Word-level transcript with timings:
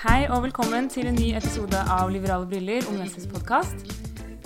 Hei 0.00 0.22
og 0.32 0.46
velkommen 0.46 0.86
til 0.88 1.10
en 1.10 1.18
ny 1.18 1.34
episode 1.36 1.76
av 1.92 2.08
Liberale 2.08 2.46
briller, 2.48 2.86
Unge 2.88 3.02
Venstres 3.02 3.26
podkast. 3.28 3.82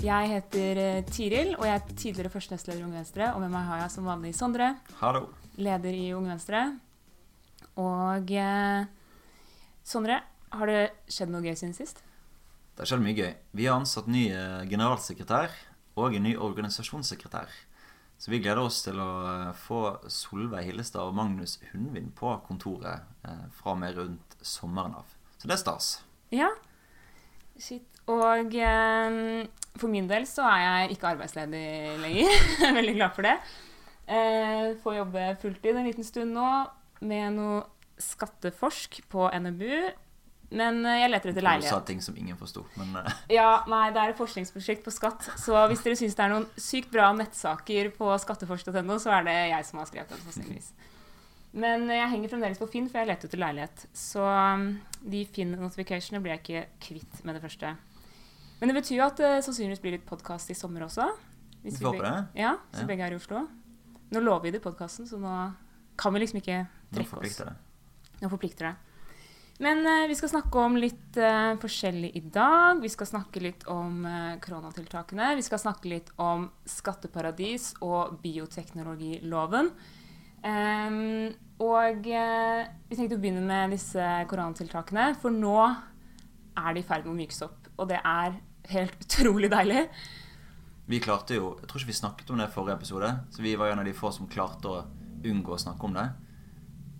Jeg 0.03 0.31
heter 0.33 0.81
eh, 0.83 1.05
Tiril, 1.07 1.53
og 1.55 1.63
jeg 1.69 1.75
er 1.77 1.95
tidligere 1.95 2.33
første 2.33 2.57
nestleder 2.57 2.81
i 2.81 2.83
Unge 2.89 2.99
Venstre. 2.99 3.29
Og 3.37 3.39
med 3.45 3.53
meg 3.53 3.69
har 3.69 3.85
jeg 3.85 3.93
som 3.95 4.09
vanlig 4.11 4.33
Sondre, 4.35 4.73
Hallo. 4.99 5.29
leder 5.55 5.95
i 5.95 6.09
Unge 6.19 6.33
Venstre. 6.33 6.65
Og 7.79 8.35
eh, 8.35 8.91
Sondre, 9.87 10.19
har 10.59 10.75
det 10.75 10.83
skjedd 11.07 11.31
noe 11.31 11.47
gøy 11.47 11.55
siden 11.55 11.79
sist? 11.79 12.03
Det 12.75 12.83
har 12.83 12.91
skjedd 12.91 13.07
mye 13.07 13.19
gøy. 13.23 13.33
Vi 13.55 13.71
har 13.71 13.79
ansatt 13.79 14.11
ny 14.11 14.27
eh, 14.35 14.67
generalsekretær 14.75 15.55
og 15.95 16.19
en 16.19 16.31
ny 16.33 16.35
organisasjonssekretær. 16.35 17.61
Så 18.19 18.35
vi 18.35 18.43
gleder 18.43 18.67
oss 18.67 18.83
til 18.89 18.99
å 18.99 19.13
eh, 19.31 19.51
få 19.69 19.85
Solveig 20.11 20.67
Hillestad 20.67 21.07
og 21.07 21.15
Magnus 21.15 21.61
Hundvin 21.71 22.11
på 22.11 22.41
kontoret 22.51 23.07
fra 23.55 23.79
og 23.79 23.85
med 23.87 24.03
rundt 24.03 24.43
sommeren 24.43 24.99
av. 24.99 25.14
Så 25.45 25.51
det 25.51 25.59
er 25.59 25.61
stas. 25.61 25.87
Ja. 26.33 26.47
Shit. 27.61 27.85
Og 28.09 28.55
eh, 28.57 29.17
for 29.77 29.93
min 29.93 30.07
del 30.09 30.25
så 30.29 30.47
er 30.49 30.63
jeg 30.63 30.95
ikke 30.97 31.11
arbeidsledig 31.11 31.65
lenger. 32.01 32.31
Jeg 32.63 32.71
er 32.71 32.79
veldig 32.79 32.95
glad 32.97 33.13
for 33.13 33.29
det. 33.29 33.35
Eh, 34.09 34.71
får 34.81 34.97
jobbe 35.03 35.27
fulltid 35.43 35.77
en 35.77 35.85
liten 35.91 36.05
stund 36.09 36.33
nå 36.37 36.49
med 37.05 37.37
noe 37.37 37.61
skatteforsk 38.01 39.03
på 39.13 39.29
NMBU. 39.37 39.93
Men 40.57 40.81
eh, 40.87 41.03
jeg 41.03 41.13
leter 41.13 41.35
etter 41.35 41.45
leilighet. 41.45 41.73
Du 41.73 41.77
sa 41.77 41.85
ting 41.93 42.01
som 42.05 42.17
ingen 42.17 42.41
forsto, 42.41 42.65
men 42.81 42.97
eh, 43.03 43.21
Ja, 43.41 43.51
nei, 43.69 43.85
det 43.93 44.01
er 44.01 44.15
et 44.15 44.21
forskningsprosjekt 44.21 44.85
på 44.89 44.97
skatt. 44.97 45.29
Så 45.45 45.61
hvis 45.69 45.85
dere 45.85 46.01
syns 46.01 46.17
det 46.17 46.25
er 46.25 46.33
noen 46.33 46.49
sykt 46.57 46.89
bra 46.95 47.13
nettsaker 47.17 47.93
på 48.01 48.17
skatteforsk.no, 48.25 48.97
så 49.03 49.13
er 49.19 49.29
det 49.29 49.39
jeg 49.53 49.69
som 49.69 49.85
har 49.85 49.93
skrevet 49.93 50.17
den. 50.17 50.25
sannsynligvis. 50.25 50.73
Men 51.55 51.87
jeg 51.87 52.11
henger 52.11 52.33
fremdeles 52.33 52.59
på 52.59 52.67
Finn, 52.73 52.89
for 52.91 52.99
jeg 52.99 53.13
leter 53.13 53.29
etter 53.31 53.39
leilighet. 53.39 53.85
Så 53.95 54.23
um, 54.27 54.65
de 55.07 55.21
Finn-notificationene 55.31 56.23
blir 56.25 56.35
jeg 56.35 56.43
ikke 56.43 56.63
kvitt 56.89 57.21
med 57.25 57.37
det 57.39 57.45
første. 57.45 57.75
Men 58.59 58.71
det 58.73 58.77
betyr 58.81 58.97
jo 58.99 59.05
at 59.07 59.21
det 59.23 59.31
sannsynligvis 59.47 59.83
blir 59.85 59.95
litt 59.97 60.09
podkast 60.09 60.51
i 60.51 60.57
sommer 60.59 60.87
også. 60.89 61.07
Hvis 61.63 61.79
Vi 61.79 61.87
begge- 61.87 62.03
det. 62.03 62.43
Ja, 62.43 62.57
hvis 62.73 62.81
Ja. 62.83 62.87
begge 62.91 63.07
er 63.07 63.15
i 63.15 63.21
Oslo. 63.21 63.45
Nå 64.11 64.21
lover 64.23 64.43
vi 64.43 64.51
det 64.51 64.61
i 64.63 64.65
podkasten, 64.67 65.07
så 65.07 65.19
nå 65.19 65.55
kan 65.97 66.13
vi 66.13 66.21
liksom 66.21 66.41
ikke 66.43 66.67
trekke 66.93 67.23
oss. 67.23 67.37
det. 67.37 67.55
Nå 68.23 68.29
forplikter 68.31 68.71
det. 68.71 68.75
Men 69.61 69.87
uh, 69.87 70.09
vi 70.11 70.15
skal 70.19 70.29
snakke 70.33 70.59
om 70.59 70.75
litt 70.77 71.17
uh, 71.17 71.55
forskjellig 71.63 72.17
i 72.19 72.21
dag. 72.35 72.81
Vi 72.83 72.89
skal 72.91 73.07
snakke 73.07 73.41
litt 73.41 73.63
om 73.71 74.03
uh, 74.05 74.35
koronatiltakene. 74.43 75.37
Vi 75.39 75.43
skal 75.47 75.59
snakke 75.63 75.87
litt 75.89 76.11
om 76.19 76.51
skatteparadis 76.67 77.75
og 77.81 78.19
bioteknologiloven. 78.23 79.71
Em, 80.45 81.33
og 81.65 82.05
uh, 82.05 82.65
vi 82.91 82.99
tenkte 82.99 83.17
å 83.17 83.23
begynne 83.23 83.45
med 83.45 83.73
disse 83.73 84.09
koronatiltakene, 84.29 85.13
for 85.23 85.33
nå 85.33 85.57
er 85.65 86.75
de 86.75 86.83
i 86.83 86.87
ferd 86.87 87.07
med 87.07 87.15
å 87.15 87.19
mykes 87.23 87.41
opp. 87.47 87.71
Og 87.79 87.89
det 87.91 88.01
er 88.01 88.37
helt 88.71 89.01
utrolig 89.07 89.51
deilig. 89.53 89.87
Vi 90.85 91.01
klarte 91.01 91.39
jo 91.39 91.55
Jeg 91.61 91.69
tror 91.69 91.81
ikke 91.81 91.89
vi 91.89 91.97
snakket 91.97 92.31
om 92.31 92.41
det 92.41 92.51
i 92.51 92.53
forrige 92.53 92.77
episode, 92.77 93.11
så 93.33 93.43
vi 93.43 93.57
var 93.57 93.73
en 93.73 93.81
av 93.81 93.89
de 93.89 93.97
få 93.97 94.13
som 94.13 94.29
klarte 94.31 94.69
å 94.69 94.85
unngå 95.25 95.57
å 95.57 95.61
snakke 95.61 95.89
om 95.89 95.97
det. 95.97 96.09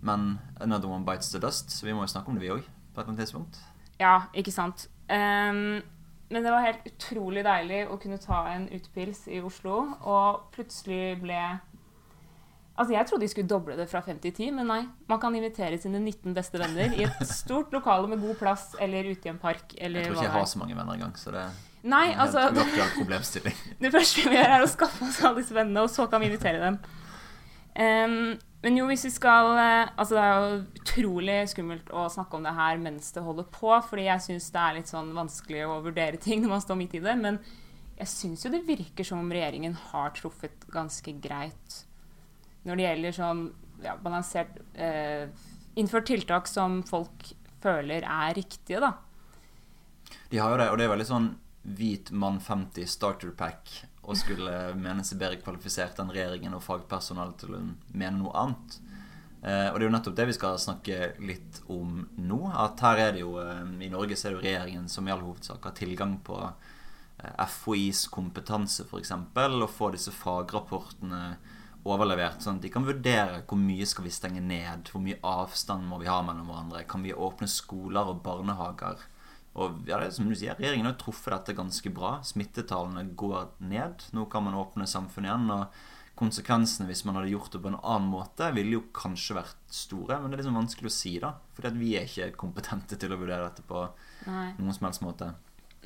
Men 0.05 0.39
another 0.61 0.89
one 0.89 1.05
bites 1.05 1.31
the 1.31 1.41
dust, 1.41 1.69
så 1.71 1.85
vi 1.85 1.93
må 1.93 2.05
jo 2.05 2.13
snakke 2.13 2.31
om 2.31 2.37
det, 2.37 2.45
vi 2.45 2.53
òg, 2.53 2.65
på 2.65 2.99
et 2.99 3.03
eller 3.03 3.13
annet 3.13 3.25
tidspunkt. 3.25 3.61
Ja, 4.01 4.15
ikke 4.33 4.53
sant. 4.53 4.87
Um, 5.05 5.83
men 6.33 6.41
det 6.41 6.51
var 6.51 6.65
helt 6.65 6.85
utrolig 6.89 7.45
deilig 7.45 7.83
å 7.89 7.97
kunne 8.01 8.17
ta 8.21 8.41
en 8.51 8.67
utepils 8.73 9.27
i 9.29 9.39
Oslo, 9.45 9.77
og 10.01 10.47
plutselig 10.55 11.19
ble 11.21 11.39
Altså, 12.75 12.93
Jeg 12.93 13.07
trodde 13.07 13.23
de 13.23 13.31
skulle 13.31 13.47
doble 13.47 13.77
det 13.79 13.87
fra 13.87 14.01
5 14.03 14.17
til 14.19 14.33
10, 14.33 14.49
men 14.57 14.67
nei. 14.67 14.81
Man 15.07 15.19
kan 15.23 15.35
invitere 15.35 15.77
sine 15.79 16.01
19 16.01 16.33
beste 16.35 16.59
venner 16.59 16.91
i 16.97 17.05
et 17.07 17.21
stort 17.29 17.71
lokale 17.71 18.09
med 18.11 18.19
god 18.19 18.35
plass, 18.41 18.73
eller 18.83 19.07
ute 19.07 19.29
i 19.29 19.31
en 19.31 19.39
park, 19.39 19.77
eller 19.77 20.01
Jeg 20.03 20.09
tror 20.09 20.17
ikke 20.17 20.27
jeg 20.27 20.33
har 20.33 20.41
er. 20.41 20.51
så 20.51 20.59
mange 20.59 20.75
venner 20.75 20.97
engang, 20.97 21.15
så 21.17 21.31
det 21.31 21.45
er 21.45 21.55
Nei, 21.85 22.07
en 22.11 22.19
altså 22.19 22.47
uaktuell 22.49 22.91
problemstilling. 22.97 23.55
Det 23.83 23.91
første 23.93 24.25
vi 24.27 24.35
gjør, 24.35 24.55
er 24.57 24.65
å 24.65 24.67
skaffe 24.67 25.05
oss 25.05 25.21
alle 25.23 25.43
disse 25.43 25.55
vennene, 25.55 25.85
og 25.85 25.93
så 25.93 26.07
kan 26.09 26.19
vi 26.23 26.31
invitere 26.31 26.59
dem. 26.63 26.79
Um, 27.77 28.35
men 28.65 28.79
jo, 28.79 28.87
hvis 28.89 29.03
vi 29.05 29.11
skal 29.11 29.49
eh, 29.59 29.89
Altså, 29.99 30.15
det 30.15 30.21
er 30.23 30.37
jo 30.39 30.59
utrolig 30.79 31.35
skummelt 31.51 31.89
å 31.91 32.05
snakke 32.09 32.37
om 32.37 32.45
det 32.47 32.53
her 32.55 32.79
mens 32.81 33.11
det 33.13 33.21
holder 33.25 33.45
på, 33.53 33.69
fordi 33.89 34.07
jeg 34.07 34.23
syns 34.25 34.47
det 34.55 34.61
er 34.61 34.77
litt 34.79 34.89
sånn 34.91 35.11
vanskelig 35.13 35.65
å 35.67 35.81
vurdere 35.85 36.17
ting 36.21 36.41
når 36.41 36.55
man 36.55 36.63
står 36.63 36.79
midt 36.79 36.95
i 36.97 37.03
det. 37.03 37.13
Men 37.19 37.37
jeg 37.99 38.09
syns 38.11 38.45
jo 38.47 38.51
det 38.55 38.63
virker 38.67 39.05
som 39.07 39.21
om 39.21 39.29
regjeringen 39.31 39.75
har 39.91 40.15
truffet 40.17 40.65
ganske 40.73 41.13
greit 41.21 41.83
når 42.65 42.79
det 42.79 42.87
gjelder 42.87 43.15
sånn 43.19 43.41
ja, 43.83 43.97
balansert 44.01 44.57
eh, 44.73 45.27
Innført 45.75 46.05
tiltak 46.07 46.47
som 46.47 46.77
folk 46.87 47.25
føler 47.59 48.05
er 48.07 48.35
riktige, 48.37 48.79
da. 48.79 48.93
De 50.31 50.39
har 50.39 50.53
jo 50.53 50.59
det, 50.61 50.67
og 50.71 50.77
det 50.79 50.85
er 50.85 50.93
veldig 50.93 51.07
sånn 51.09 51.25
hvit 51.65 52.11
mann 52.15 52.37
50 52.39 52.87
starter 52.87 53.33
pack 53.35 53.73
og 54.05 54.15
skulle 54.15 54.53
mene 54.85 55.03
seg 55.03 55.19
bedre 55.19 55.41
kvalifisert 55.41 55.99
enn 55.99 56.13
regjeringen 56.15 56.55
og 56.55 56.63
fagpersonalet 56.63 57.41
til 57.41 57.57
å 57.57 57.61
mene 57.91 58.15
noe 58.21 58.35
annet. 58.39 58.77
Eh, 59.45 59.67
og 59.69 59.77
det 59.77 59.83
er 59.83 59.87
jo 59.89 59.93
nettopp 59.93 60.15
det 60.17 60.29
vi 60.29 60.37
skal 60.37 60.61
snakke 60.61 60.99
litt 61.21 61.59
om 61.73 61.99
nå. 62.17 62.39
At 62.49 62.81
her 62.85 63.01
er 63.03 63.11
det 63.17 63.25
jo 63.25 63.35
eh, 63.41 63.65
I 63.85 63.91
Norge 63.93 64.17
så 64.17 64.29
er 64.29 64.33
det 64.33 64.39
jo 64.39 64.45
regjeringen 64.45 64.87
som 64.89 65.05
i 65.05 65.13
all 65.13 65.21
hovedsak 65.25 65.67
har 65.67 65.75
tilgang 65.77 66.15
på 66.25 66.39
eh, 66.45 67.43
FHIs 67.51 68.07
kompetanse, 68.13 68.87
f.eks., 68.87 69.13
og 69.13 69.69
få 69.69 69.91
disse 69.93 70.13
fagrapportene 70.15 71.35
overlevert, 71.85 72.41
sånn 72.41 72.59
at 72.59 72.65
de 72.65 72.71
kan 72.73 72.85
vurdere 72.87 73.43
hvor 73.45 73.59
mye 73.61 73.85
skal 73.87 74.07
vi 74.07 74.13
stenge 74.13 74.41
ned, 74.41 74.89
hvor 74.91 75.03
mye 75.05 75.19
avstand 75.25 75.85
må 75.85 75.99
vi 76.01 76.09
ha 76.09 76.21
mellom 76.25 76.49
hverandre, 76.49 76.85
kan 76.89 77.05
vi 77.05 77.13
åpne 77.13 77.49
skoler 77.51 78.09
og 78.09 78.23
barnehager. 78.25 79.03
Og 79.55 79.85
ja, 79.87 79.99
det 80.01 80.09
er 80.09 80.15
som 80.17 80.27
du 80.27 80.35
sier, 80.35 80.57
Regjeringen 80.59 80.89
har 80.89 80.97
truffet 80.99 81.31
dette 81.31 81.55
ganske 81.55 81.91
bra. 81.95 82.17
Smittetallene 82.27 83.05
går 83.15 83.53
ned. 83.63 84.03
Nå 84.11 84.25
kan 84.31 84.43
man 84.43 84.57
åpne 84.59 84.87
samfunnet 84.89 85.29
igjen. 85.29 85.53
og 85.53 86.17
Konsekvensene 86.19 86.87
hvis 86.89 87.05
man 87.07 87.17
hadde 87.17 87.31
gjort 87.31 87.55
det 87.55 87.61
på 87.63 87.71
en 87.71 87.79
annen 87.79 88.11
måte, 88.11 88.49
ville 88.55 88.77
jo 88.77 88.83
kanskje 88.95 89.37
vært 89.37 89.63
store. 89.71 90.19
Men 90.19 90.31
det 90.31 90.37
er 90.37 90.43
liksom 90.43 90.59
vanskelig 90.59 90.91
å 90.91 90.95
si, 90.97 91.13
da. 91.23 91.31
Fordi 91.55 91.71
at 91.71 91.79
vi 91.79 91.93
er 91.95 92.07
ikke 92.07 92.29
kompetente 92.43 92.99
til 92.99 93.15
å 93.15 93.19
vurdere 93.21 93.47
dette 93.47 93.63
på 93.67 93.85
Nei. 94.27 94.49
noen 94.59 94.75
som 94.75 94.89
helst 94.89 95.03
måte. 95.05 95.31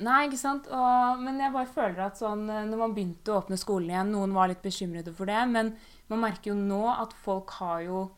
Nei, 0.00 0.20
ikke 0.28 0.40
sant? 0.40 0.68
Og, 0.72 1.20
men 1.20 1.40
jeg 1.42 1.52
bare 1.52 1.68
føler 1.68 2.00
at 2.06 2.20
sånn, 2.20 2.46
eh, 2.48 2.64
når 2.68 2.80
man 2.84 2.96
begynte 2.96 3.34
å 3.34 3.42
åpne 3.42 3.58
skolen 3.60 3.92
igjen, 3.92 4.14
noen 4.14 4.32
var 4.36 4.48
litt 4.48 4.62
bekymrede 4.64 5.12
for 5.16 5.28
det, 5.28 5.40
men 5.50 5.74
man 6.10 6.24
merker 6.24 6.52
jo 6.52 6.56
nå 6.56 6.86
at 6.94 7.16
folk 7.26 7.60
har 7.60 7.84
jo 7.88 8.08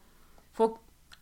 Folk 0.52 0.74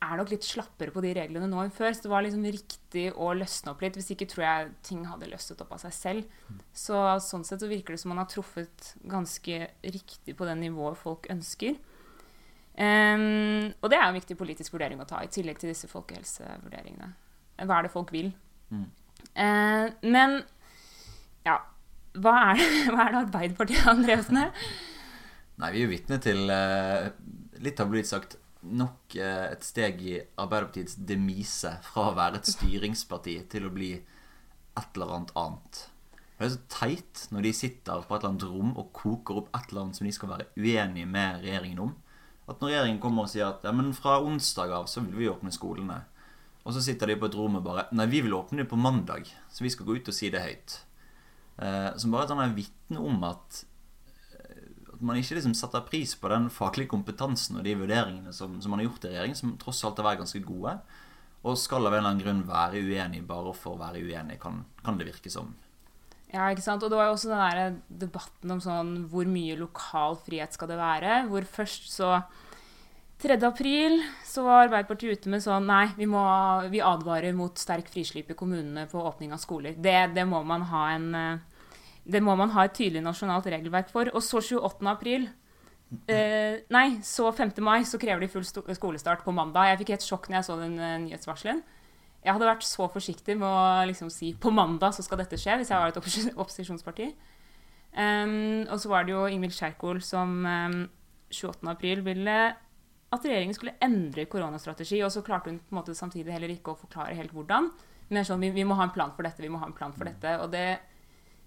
er 0.02 0.16
nok 0.18 0.32
litt 0.32 0.42
slappere 0.42 0.90
på 0.90 1.02
de 1.04 1.12
reglene 1.14 1.46
nå 1.46 1.60
enn 1.62 1.70
før, 1.70 1.92
så 1.94 2.02
det 2.02 2.10
var 2.10 2.24
liksom 2.24 2.42
riktig 2.42 3.04
å 3.14 3.28
løsne 3.36 3.70
opp 3.70 3.84
litt. 3.84 3.94
Hvis 3.94 4.08
ikke 4.10 4.26
tror 4.32 4.42
jeg 4.42 4.70
ting 4.88 5.04
hadde 5.06 5.28
løsnet 5.30 5.60
opp 5.62 5.74
av 5.76 5.82
seg 5.84 5.94
selv. 5.94 6.32
Så 6.74 6.98
sånn 7.22 7.44
sett 7.46 7.62
så 7.62 7.68
virker 7.70 7.94
det 7.94 8.00
som 8.02 8.10
man 8.10 8.18
har 8.18 8.26
truffet 8.32 8.88
ganske 9.06 9.68
riktig 9.84 10.34
på 10.34 10.48
det 10.48 10.56
nivået 10.58 10.98
folk 10.98 11.30
ønsker. 11.30 11.78
Um, 12.74 13.70
og 13.82 13.90
det 13.92 14.00
er 14.00 14.06
en 14.08 14.16
viktig 14.16 14.38
politisk 14.40 14.74
vurdering 14.74 14.98
å 15.02 15.06
ta, 15.06 15.20
i 15.22 15.30
tillegg 15.30 15.60
til 15.60 15.70
disse 15.70 15.90
folkehelsevurderingene. 15.90 17.12
Hva 17.60 17.78
er 17.78 17.86
det 17.86 17.92
folk 17.92 18.10
vil? 18.14 18.32
Mm. 18.72 18.88
Eh, 19.34 19.86
men 20.02 20.40
ja 21.46 21.58
hva 22.18 22.36
er, 22.50 22.60
det, 22.60 22.68
hva 22.92 23.04
er 23.06 23.14
det 23.14 23.22
Arbeiderpartiet 23.24 23.84
har 23.86 24.00
drevet 24.00 24.32
med? 24.34 24.62
Nei, 25.60 25.72
vi 25.74 25.82
er 25.82 25.84
jo 25.84 25.92
vitne 25.92 26.20
til 26.24 26.52
eh, 26.54 27.10
litt 27.60 27.80
har 27.80 27.90
blitt 27.90 28.08
sagt 28.10 28.38
nok 28.66 29.16
eh, 29.16 29.46
et 29.52 29.64
steg 29.64 30.02
i 30.04 30.16
Arbeiderpartiets 30.18 30.98
demise 31.08 31.76
fra 31.86 32.10
å 32.10 32.16
være 32.16 32.40
et 32.40 32.50
styringsparti 32.50 33.38
til 33.52 33.68
å 33.68 33.72
bli 33.74 33.94
et 33.96 34.96
eller 34.96 35.16
annet 35.16 35.32
annet. 35.38 35.82
Det 36.40 36.46
er 36.46 36.52
så 36.54 36.60
teit 36.72 37.24
når 37.34 37.44
de 37.44 37.56
sitter 37.56 38.04
på 38.06 38.16
et 38.16 38.22
eller 38.22 38.30
annet 38.32 38.46
rom 38.48 38.70
og 38.80 38.92
koker 38.96 39.42
opp 39.42 39.50
et 39.56 39.70
eller 39.70 39.84
annet 39.84 39.98
som 39.98 40.08
de 40.08 40.14
skal 40.16 40.32
være 40.32 40.48
uenige 40.56 41.08
med 41.08 41.42
regjeringen 41.44 41.82
om. 41.84 41.90
At 42.48 42.62
når 42.62 42.72
regjeringen 42.72 43.02
kommer 43.02 43.26
og 43.26 43.32
sier 43.32 43.50
at 43.50 43.66
ja, 43.66 43.72
men 43.76 43.92
fra 43.94 44.16
onsdag 44.24 44.72
av 44.74 44.88
så 44.90 45.04
vil 45.04 45.18
vi 45.20 45.28
åpne 45.30 45.52
skolene, 45.54 46.00
og 46.64 46.76
så 46.76 46.82
sitter 46.84 47.10
de 47.10 47.18
på 47.20 47.30
et 47.30 47.36
rom 47.38 47.56
og 47.58 47.64
bare 47.64 47.86
Nei, 47.96 48.06
vi 48.10 48.20
vil 48.24 48.36
åpne 48.36 48.62
det 48.62 48.70
på 48.70 48.78
mandag, 48.78 49.30
så 49.50 49.64
vi 49.64 49.72
skal 49.72 49.88
gå 49.88 49.98
ut 49.98 50.10
og 50.12 50.16
si 50.16 50.30
det 50.32 50.44
høyt. 50.44 50.76
Eh, 51.60 51.90
som 52.00 52.12
bare 52.12 52.28
et 52.28 52.32
sånt 52.32 52.56
vitne 52.58 53.00
om 53.00 53.24
at 53.28 53.64
at 55.00 55.06
man 55.08 55.16
ikke 55.16 55.38
liksom 55.38 55.54
setter 55.56 55.80
pris 55.88 56.12
på 56.20 56.28
den 56.28 56.50
faglige 56.52 56.90
kompetansen 56.92 57.56
og 57.56 57.64
de 57.64 57.72
vurderingene 57.72 58.34
som, 58.36 58.58
som 58.60 58.74
man 58.74 58.82
har 58.82 58.90
gjort 58.90 59.06
i 59.06 59.12
regjering, 59.14 59.36
som 59.38 59.54
tross 59.56 59.80
alt 59.88 59.96
har 59.96 60.10
vært 60.10 60.20
ganske 60.20 60.42
gode, 60.44 60.74
og 61.40 61.56
skal 61.56 61.88
av 61.88 61.94
en 61.94 62.02
eller 62.02 62.10
annen 62.10 62.20
grunn 62.20 62.42
være 62.44 62.82
uenig 62.84 63.22
bare 63.24 63.54
for 63.56 63.78
å 63.78 63.80
være 63.80 64.02
uenig, 64.04 64.36
kan, 64.42 64.60
kan 64.84 65.00
det 65.00 65.08
virke 65.08 65.32
som. 65.32 65.54
Ja, 66.28 66.50
ikke 66.52 66.66
sant? 66.66 66.84
Og 66.84 66.92
det 66.92 66.98
var 67.00 67.08
jo 67.08 67.14
også 67.16 67.32
den 67.32 67.40
der 67.40 67.78
debatten 68.04 68.52
om 68.52 68.60
sånn 68.60 68.92
hvor 69.10 69.24
mye 69.26 69.56
lokal 69.58 70.20
frihet 70.20 70.52
skal 70.54 70.68
det 70.70 70.76
være. 70.78 71.16
Hvor 71.32 71.48
først 71.48 71.88
så 71.90 72.12
3. 73.20 73.36
april 73.44 74.00
så 74.24 74.46
var 74.46 74.64
Arbeiderpartiet 74.64 75.20
ute 75.20 75.30
med 75.32 75.42
sånn 75.44 75.66
Nei, 75.68 75.90
vi, 75.98 76.06
må, 76.08 76.22
vi 76.72 76.80
advarer 76.80 77.34
mot 77.36 77.58
sterk 77.60 77.90
frislipp 77.92 78.30
i 78.32 78.36
kommunene 78.38 78.86
på 78.88 79.02
åpning 79.02 79.34
av 79.36 79.42
skoler. 79.42 79.76
Det, 79.76 79.96
det 80.16 80.24
må 80.28 80.40
en 80.40 81.14
eh, 81.14 81.46
det 82.10 82.22
må 82.24 82.34
man 82.38 82.52
ha 82.54 82.64
et 82.64 82.74
tydelig 82.76 83.02
nasjonalt 83.04 83.48
regelverk 83.52 83.90
for. 83.92 84.08
Og 84.16 84.24
så 84.24 84.40
28. 84.40 84.86
april 84.88 85.28
eh, 86.08 86.62
Nei, 86.72 86.86
så 87.06 87.28
5. 87.32 87.52
mai 87.64 87.84
så 87.88 88.00
krever 88.00 88.24
de 88.24 88.30
full 88.32 88.46
skolestart 88.46 89.24
på 89.26 89.34
mandag. 89.36 89.68
Jeg 89.70 89.82
fikk 89.82 89.92
helt 89.96 90.06
sjokk 90.06 90.30
når 90.30 90.40
jeg 90.40 90.48
så 90.48 90.56
den 90.60 90.78
eh, 90.78 90.96
nyhetsvarselen. 91.04 91.60
Jeg 92.20 92.36
hadde 92.36 92.48
vært 92.50 92.66
så 92.68 92.88
forsiktig 92.92 93.36
med 93.40 93.48
å 93.48 93.84
liksom 93.88 94.10
si 94.12 94.34
på 94.36 94.52
mandag 94.52 94.92
så 94.92 95.04
skal 95.04 95.22
dette 95.22 95.38
skje, 95.40 95.54
hvis 95.60 95.70
jeg 95.72 95.80
var 95.80 95.92
et 95.92 96.34
opposisjonsparti. 96.36 97.06
Um, 97.90 98.68
og 98.68 98.76
så 98.78 98.90
var 98.92 99.06
det 99.06 99.14
jo 99.14 99.22
Ingvild 99.26 99.56
Kjerkol 99.56 100.02
som 100.04 100.44
um, 100.44 100.82
28. 101.32 101.64
april 101.72 102.04
ville 102.06 102.36
at 103.10 103.24
regjeringen 103.26 103.56
skulle 103.56 103.76
endre 103.82 104.26
koronastrategi, 104.30 105.00
og 105.02 105.10
så 105.12 105.22
klarte 105.26 105.50
hun 105.50 105.58
på 105.58 105.74
en 105.74 105.80
måte 105.80 105.96
samtidig 105.98 106.34
heller 106.34 106.52
ikke 106.54 106.74
å 106.74 106.78
forklare 106.78 107.16
helt 107.18 107.34
hvordan. 107.34 107.70
Men 108.10 108.26
sånn, 108.26 108.42
vi, 108.42 108.52
vi 108.54 108.66
må 108.66 108.76
ha 108.78 108.86
en 108.86 108.94
plan 108.94 109.12
for 109.16 109.26
dette, 109.26 109.42
vi 109.42 109.50
må 109.50 109.60
ha 109.62 109.68
en 109.68 109.76
plan 109.76 109.94
for 109.94 110.06
dette. 110.06 110.36
Og 110.42 110.50
det, 110.54 110.80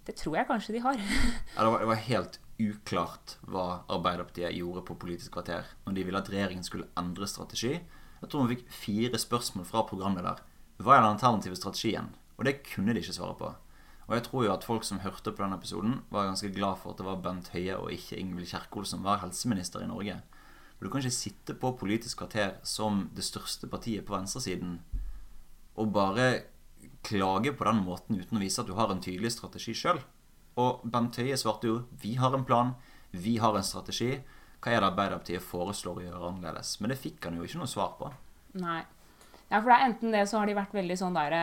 det 0.08 0.16
tror 0.20 0.40
jeg 0.40 0.50
kanskje 0.52 0.76
de 0.78 0.84
har. 0.84 1.00
Ja, 1.56 1.64
det, 1.64 1.70
var, 1.70 1.80
det 1.84 1.92
var 1.92 2.02
helt 2.08 2.40
uklart 2.64 3.38
hva 3.50 3.68
Arbeiderpartiet 3.92 4.56
gjorde 4.56 4.84
på 4.88 4.98
Politisk 5.02 5.34
kvarter 5.36 5.66
når 5.88 5.96
de 5.98 6.04
ville 6.08 6.20
at 6.22 6.30
regjeringen 6.32 6.66
skulle 6.68 6.90
endre 7.00 7.28
strategi. 7.28 7.78
Jeg 8.24 8.32
tror 8.32 8.46
hun 8.46 8.54
fikk 8.54 8.68
fire 8.72 9.20
spørsmål 9.20 9.68
fra 9.68 9.84
programleder. 9.88 10.44
Hva 10.84 10.96
er 10.96 11.04
den 11.04 11.16
alternative 11.16 11.58
strategien? 11.60 12.14
Og 12.38 12.48
det 12.48 12.62
kunne 12.68 12.96
de 12.96 13.04
ikke 13.04 13.16
svare 13.16 13.36
på. 13.40 13.50
Og 14.08 14.16
jeg 14.18 14.26
tror 14.28 14.46
jo 14.46 14.54
at 14.54 14.66
folk 14.68 14.84
som 14.88 15.02
hørte 15.04 15.32
på 15.32 15.44
denne 15.44 15.58
episoden, 15.60 16.00
var 16.12 16.28
ganske 16.28 16.52
glad 16.56 16.80
for 16.82 16.92
at 16.92 17.00
det 17.00 17.08
var 17.08 17.22
Bent 17.24 17.52
Høie 17.54 17.76
og 17.80 17.92
ikke 17.96 18.20
Ingvild 18.20 18.50
Kjerkol 18.52 18.88
som 18.88 19.04
var 19.06 19.22
helseminister 19.24 19.84
i 19.84 19.88
Norge. 19.88 20.18
For 20.84 20.90
du 20.90 20.98
kan 20.98 21.06
ikke 21.06 21.16
sitte 21.16 21.54
på 21.56 21.70
Politisk 21.80 22.20
kvarter 22.20 22.58
som 22.68 23.06
det 23.16 23.24
største 23.24 23.70
partiet 23.72 24.04
på 24.04 24.18
venstresiden 24.18 24.82
og 25.80 25.94
bare 25.96 26.26
klage 27.08 27.54
på 27.56 27.64
den 27.64 27.78
måten 27.86 28.18
uten 28.20 28.36
å 28.36 28.42
vise 28.42 28.60
at 28.60 28.68
du 28.68 28.74
har 28.76 28.92
en 28.92 29.00
tydelig 29.00 29.32
strategi 29.32 29.72
sjøl. 29.80 30.02
Og 30.60 30.82
Bent 30.84 31.16
Høie 31.22 31.38
svarte 31.40 31.70
jo 31.70 31.78
vi 32.02 32.18
har 32.20 32.36
en 32.36 32.44
plan, 32.44 32.74
vi 33.16 33.38
har 33.40 33.56
en 33.56 33.64
strategi. 33.64 34.18
Hva 34.60 34.74
er 34.74 34.84
det 34.84 34.90
Arbeiderpartiet 34.90 35.46
foreslår 35.48 36.02
å 36.02 36.04
gjøre 36.04 36.32
annerledes? 36.34 36.74
Men 36.82 36.92
det 36.92 36.98
fikk 37.00 37.30
han 37.30 37.38
jo 37.40 37.48
ikke 37.48 37.62
noe 37.62 37.72
svar 37.72 37.94
på. 38.02 38.10
Nei. 38.60 38.82
Ja, 39.48 39.62
for 39.62 39.70
det 39.72 39.78
er 39.78 39.86
enten 39.86 40.12
det, 40.18 40.26
så 40.28 40.42
har 40.42 40.52
de 40.52 40.58
vært 40.58 40.76
veldig 40.76 40.98
sånn 41.00 41.16
der 41.16 41.36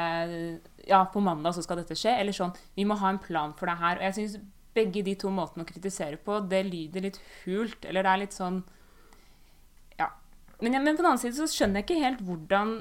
Ja, 0.85 1.07
på 1.09 1.23
mandag 1.25 1.57
så 1.57 1.65
skal 1.65 1.81
dette 1.81 1.97
skje. 1.97 2.13
Eller 2.13 2.37
sånn 2.37 2.53
Vi 2.77 2.85
må 2.85 3.01
ha 3.01 3.15
en 3.15 3.23
plan 3.25 3.57
for 3.57 3.73
det 3.73 3.79
her. 3.81 4.03
Og 4.03 4.05
jeg 4.11 4.19
syns 4.19 4.37
begge 4.77 5.01
de 5.09 5.17
to 5.17 5.33
måtene 5.33 5.65
å 5.65 5.71
kritisere 5.73 6.21
på, 6.21 6.43
det 6.45 6.61
lyder 6.69 7.09
litt 7.09 7.23
hult. 7.47 7.89
Eller 7.89 8.05
det 8.05 8.13
er 8.13 8.23
litt 8.27 8.37
sånn. 8.37 8.61
Men, 10.61 10.77
men 10.85 10.97
på 10.97 11.03
den 11.03 11.11
annen 11.11 11.23
side 11.23 11.37
så 11.39 11.49
skjønner 11.49 11.81
jeg 11.81 11.89
ikke 11.89 12.03
helt 12.05 12.23
hvordan 12.27 12.73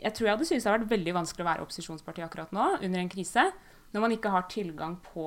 Jeg 0.00 0.14
tror 0.16 0.26
jeg 0.26 0.34
hadde 0.34 0.48
syntes 0.48 0.64
det 0.64 0.72
hadde 0.72 0.84
vært 0.86 0.94
veldig 0.96 1.16
vanskelig 1.20 1.44
å 1.44 1.50
være 1.50 1.64
opposisjonsparti 1.66 2.24
akkurat 2.24 2.52
nå, 2.56 2.66
under 2.80 3.02
en 3.02 3.10
krise, 3.12 3.44
når 3.92 4.04
man 4.04 4.14
ikke 4.14 4.32
har 4.32 4.46
tilgang 4.50 4.96
på 5.04 5.26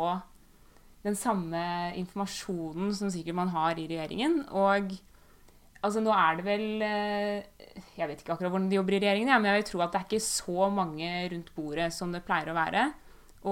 den 1.04 1.18
samme 1.20 1.62
informasjonen 2.00 2.94
som 2.96 3.12
sikkert 3.12 3.38
man 3.38 3.52
har 3.54 3.78
i 3.80 3.86
regjeringen. 3.90 4.40
Og 4.56 4.96
altså 5.84 6.02
nå 6.02 6.14
er 6.16 6.40
det 6.40 6.46
vel 6.48 6.66
eh, 6.88 7.70
Jeg 7.98 8.08
vet 8.10 8.24
ikke 8.24 8.38
akkurat 8.38 8.54
hvordan 8.54 8.70
de 8.72 8.80
jobber 8.80 8.98
i 8.98 9.02
regjeringen, 9.04 9.34
ja, 9.34 9.40
men 9.40 9.52
jeg 9.52 9.62
vil 9.62 9.70
tro 9.72 9.84
at 9.84 9.94
det 9.94 10.02
er 10.02 10.08
ikke 10.08 10.26
så 10.26 10.70
mange 10.74 11.14
rundt 11.34 11.54
bordet 11.56 11.90
som 11.96 12.14
det 12.16 12.24
pleier 12.26 12.52
å 12.52 12.58
være. 12.58 12.88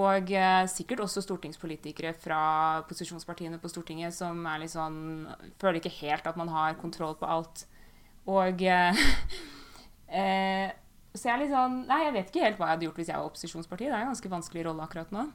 Og 0.00 0.32
eh, 0.32 0.62
sikkert 0.72 1.04
også 1.04 1.20
stortingspolitikere 1.24 2.14
fra 2.16 2.42
posisjonspartiene 2.88 3.60
på 3.60 3.68
Stortinget 3.68 4.16
som 4.16 4.46
er 4.48 4.62
litt 4.62 4.72
sånn 4.72 5.28
Føler 5.60 5.82
ikke 5.82 5.92
helt 5.98 6.28
at 6.30 6.38
man 6.40 6.48
har 6.52 6.78
kontroll 6.80 7.18
på 7.20 7.28
alt. 7.28 7.66
Og 8.30 8.62
eh, 8.62 9.04
eh, 10.20 10.68
Så 11.14 11.28
jeg 11.28 11.34
er 11.34 11.40
litt 11.42 11.54
sånn 11.54 11.80
Nei, 11.88 12.04
jeg 12.06 12.16
vet 12.16 12.28
ikke 12.30 12.44
helt 12.46 12.60
hva 12.60 12.68
jeg 12.68 12.76
hadde 12.76 12.86
gjort 12.88 13.00
hvis 13.00 13.12
jeg 13.12 13.18
var 13.18 13.30
opposisjonsparti. 13.30 13.88
Det 13.88 13.96
er 13.96 14.04
en 14.04 14.12
ganske 14.12 14.34
vanskelig 14.36 14.66
rolle 14.68 14.86
akkurat 14.86 15.14
nå. 15.14 15.28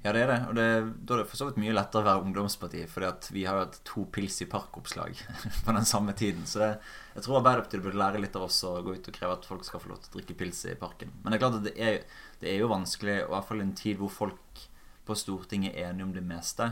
Ja, 0.00 0.14
det 0.16 0.22
er 0.22 0.30
det. 0.30 0.38
Og 0.48 0.54
det, 0.56 0.66
da 1.04 1.14
er 1.14 1.20
det 1.20 1.28
for 1.28 1.36
så 1.36 1.46
vidt 1.50 1.58
mye 1.60 1.74
lettere 1.76 2.00
å 2.00 2.06
være 2.06 2.24
ungdomsparti, 2.24 2.86
fordi 2.88 3.34
vi 3.36 3.42
har 3.44 3.58
jo 3.58 3.64
hatt 3.66 3.80
to 3.84 4.06
pils 4.08 4.38
i 4.40 4.48
park-oppslag 4.48 5.18
på 5.66 5.74
den 5.76 5.88
samme 5.88 6.14
tiden. 6.16 6.46
Så 6.48 6.62
det, 6.62 6.70
jeg 7.18 7.26
tror 7.26 7.40
Arbeiderpartiet 7.42 7.84
burde 7.84 8.00
lære 8.00 8.22
litt 8.22 8.38
av 8.38 8.46
oss 8.46 8.62
å 8.64 8.78
gå 8.86 8.96
ut 8.96 9.10
og 9.12 9.18
kreve 9.18 9.36
at 9.36 9.48
folk 9.50 9.66
skal 9.68 9.82
få 9.82 9.92
lov 9.92 10.00
til 10.00 10.14
å 10.14 10.16
drikke 10.16 10.38
pils 10.40 10.62
i 10.72 10.78
parken. 10.80 11.12
Men 11.20 11.34
det 11.34 11.36
er 11.36 11.44
klart 11.44 11.58
at 11.58 11.66
det 11.68 11.74
er, 11.76 12.00
det 12.40 12.48
er 12.54 12.62
jo 12.62 12.72
vanskelig, 12.72 13.18
i 13.20 13.28
hvert 13.34 13.50
fall 13.50 13.60
i 13.60 13.66
en 13.66 13.76
tid 13.76 14.00
hvor 14.00 14.14
folk 14.14 14.64
på 15.04 15.18
Stortinget 15.18 15.76
er 15.76 15.90
enige 15.90 16.08
om 16.08 16.16
det 16.16 16.24
meste. 16.24 16.70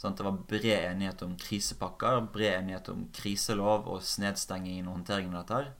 Sånn 0.00 0.14
at 0.14 0.20
det 0.20 0.24
var 0.24 0.38
bred 0.48 0.64
enighet 0.78 1.22
om 1.26 1.36
krisepakker, 1.36 2.22
bred 2.32 2.62
enighet 2.62 2.88
om 2.88 3.04
kriselov 3.12 3.88
og 3.92 4.00
snedstenging 4.00 4.86
og 4.86 4.94
håndteringen 4.94 5.36
av 5.36 5.44
dette. 5.44 5.58
her. 5.58 5.72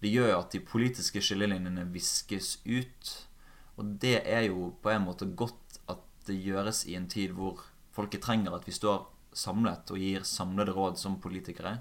Det 0.00 0.12
gjør 0.12 0.30
jo 0.30 0.38
at 0.38 0.54
de 0.54 0.60
politiske 0.64 1.20
skillelinjene 1.20 1.88
viskes 1.92 2.58
ut. 2.64 3.10
Og 3.76 3.96
det 4.00 4.20
er 4.22 4.46
jo 4.48 4.70
på 4.82 4.92
en 4.92 5.04
måte 5.04 5.26
godt 5.26 5.80
at 5.90 6.00
det 6.28 6.38
gjøres 6.38 6.86
i 6.86 6.94
en 6.94 7.08
tid 7.10 7.34
hvor 7.34 7.64
folket 7.92 8.22
trenger 8.22 8.54
at 8.54 8.68
vi 8.68 8.76
står 8.76 9.02
samlet 9.36 9.90
og 9.90 9.98
gir 9.98 10.24
samlede 10.26 10.72
råd 10.76 10.98
som 11.00 11.18
politikere. 11.20 11.80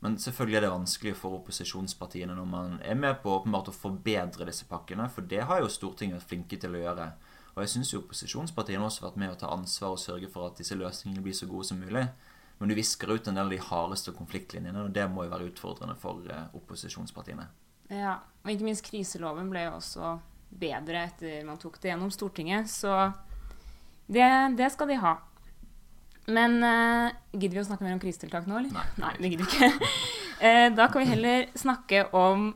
Men 0.00 0.18
selvfølgelig 0.18 0.56
er 0.56 0.64
det 0.66 0.74
vanskelig 0.74 1.14
for 1.18 1.36
opposisjonspartiene 1.40 2.34
når 2.38 2.48
man 2.48 2.76
er 2.86 2.98
med 2.98 3.18
på 3.22 3.32
åpenbart 3.34 3.70
å 3.72 3.74
forbedre 3.74 4.46
disse 4.46 4.66
pakkene, 4.70 5.08
for 5.10 5.26
det 5.26 5.42
har 5.50 5.62
jo 5.62 5.70
Stortinget 5.72 6.20
vært 6.20 6.30
flinke 6.32 6.58
til 6.60 6.76
å 6.78 6.82
gjøre. 6.84 7.08
Og 7.58 7.64
jeg 7.64 7.72
syns 7.72 7.90
jo 7.90 7.98
opposisjonspartiene 8.04 8.86
også 8.86 9.02
har 9.02 9.10
vært 9.10 9.20
med 9.24 9.32
å 9.34 9.38
ta 9.40 9.50
ansvar 9.50 9.96
og 9.96 9.98
sørge 9.98 10.30
for 10.30 10.46
at 10.46 10.60
disse 10.60 10.78
løsningene 10.78 11.24
blir 11.24 11.34
så 11.34 11.48
gode 11.50 11.66
som 11.66 11.80
mulig. 11.82 12.04
Men 12.58 12.70
du 12.70 12.74
visker 12.78 13.10
ut 13.10 13.26
en 13.26 13.34
del 13.34 13.48
av 13.48 13.50
de 13.50 13.58
hardeste 13.62 14.14
konfliktlinjene, 14.14 14.84
og 14.86 14.94
det 14.94 15.06
må 15.10 15.26
jo 15.26 15.32
være 15.32 15.48
utfordrende 15.50 15.96
for 15.98 16.22
eh, 16.30 16.44
opposisjonspartiene. 16.58 17.46
Ja, 17.90 18.18
og 18.44 18.52
ikke 18.52 18.66
minst 18.66 18.86
kriseloven 18.86 19.50
ble 19.50 19.64
jo 19.66 19.76
også 19.76 20.12
bedre 20.48 21.02
etter 21.08 21.42
man 21.46 21.58
tok 21.58 21.80
det 21.82 21.90
gjennom 21.90 22.14
Stortinget, 22.14 22.70
så 22.70 23.10
det, 24.06 24.28
det 24.58 24.70
skal 24.74 24.90
de 24.90 25.00
ha. 25.02 25.16
Men 26.28 26.58
uh, 26.62 27.10
gidder 27.32 27.58
vi 27.58 27.62
å 27.64 27.68
snakke 27.70 27.86
mer 27.86 27.96
om 27.96 28.02
krisetiltak 28.02 28.46
nå, 28.48 28.62
eller? 28.62 28.88
Nei. 29.00 29.12
det 29.18 29.32
gidder 29.34 29.44
vi 29.44 29.50
ikke. 29.58 29.92
Eh, 30.38 30.68
da 30.70 30.84
kan 30.86 31.02
vi 31.02 31.08
heller 31.10 31.48
snakke 31.58 32.04
om 32.14 32.52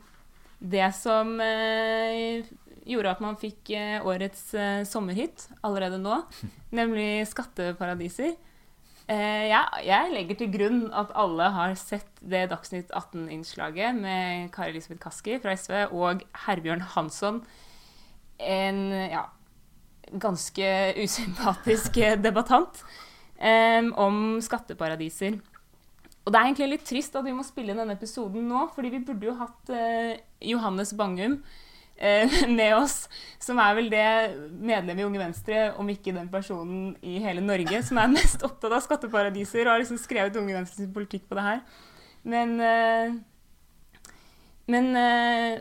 det 0.63 0.85
som 0.95 1.33
eh, 1.43 2.45
gjorde 2.87 3.13
at 3.15 3.21
man 3.23 3.37
fikk 3.39 3.71
eh, 3.75 3.99
årets 4.05 4.53
eh, 4.57 4.81
sommerhit 4.87 5.47
allerede 5.65 5.99
nå, 6.01 6.21
nemlig 6.79 7.25
skatteparadiser. 7.31 8.33
Eh, 9.11 9.45
ja, 9.49 9.65
jeg 9.83 10.13
legger 10.13 10.39
til 10.39 10.51
grunn 10.53 10.81
at 10.95 11.11
alle 11.19 11.49
har 11.55 11.75
sett 11.79 12.21
det 12.23 12.45
Dagsnytt 12.53 12.91
18-innslaget 12.95 13.99
med 13.99 14.51
Kari 14.55 14.71
Elisabeth 14.71 15.03
Kaski 15.03 15.39
fra 15.43 15.55
SV 15.59 15.79
og 15.91 16.23
Herbjørn 16.45 16.85
Hansson. 16.95 17.41
En 18.43 18.85
ja, 18.91 19.25
ganske 20.19 20.69
usympatisk 21.03 21.99
debattant 22.23 22.79
um, 23.39 23.91
om 23.99 24.17
skatteparadiser. 24.43 25.37
Og 26.23 26.31
det 26.31 26.39
er 26.39 26.47
egentlig 26.47 26.69
litt 26.71 26.87
trist 26.87 27.15
at 27.19 27.25
vi 27.27 27.35
må 27.35 27.43
spille 27.43 27.73
inn 27.73 27.81
denne 27.81 27.97
episoden 27.97 28.47
nå, 28.47 28.65
fordi 28.75 28.93
vi 28.95 29.03
burde 29.03 29.27
jo 29.27 29.35
hatt 29.39 29.71
uh, 29.75 30.15
Johannes 30.47 30.95
Bangum 30.95 31.41
med 32.59 32.73
oss, 32.75 33.07
som 33.39 33.59
er 33.61 33.75
vel 33.77 33.89
det 33.91 34.07
medlemmet 34.59 35.03
i 35.03 35.07
Unge 35.07 35.21
Venstre, 35.21 35.59
om 35.79 35.89
ikke 35.93 36.15
den 36.15 36.29
personen 36.31 36.95
i 37.05 37.19
hele 37.23 37.43
Norge, 37.45 37.83
som 37.85 37.99
er 38.01 38.11
mest 38.17 38.43
opptatt 38.43 38.73
av 38.73 38.83
skatteparadiser 38.83 39.67
og 39.67 39.75
har 39.75 39.83
liksom 39.83 40.01
skrevet 40.01 40.35
Unge 40.41 40.57
Venstres 40.57 40.89
politikk 40.95 41.29
på 41.29 41.37
det 41.39 41.45
her. 41.49 41.61
Men 42.23 42.59
eh, 42.63 43.15
Men 44.71 44.95
eh, 44.95 45.59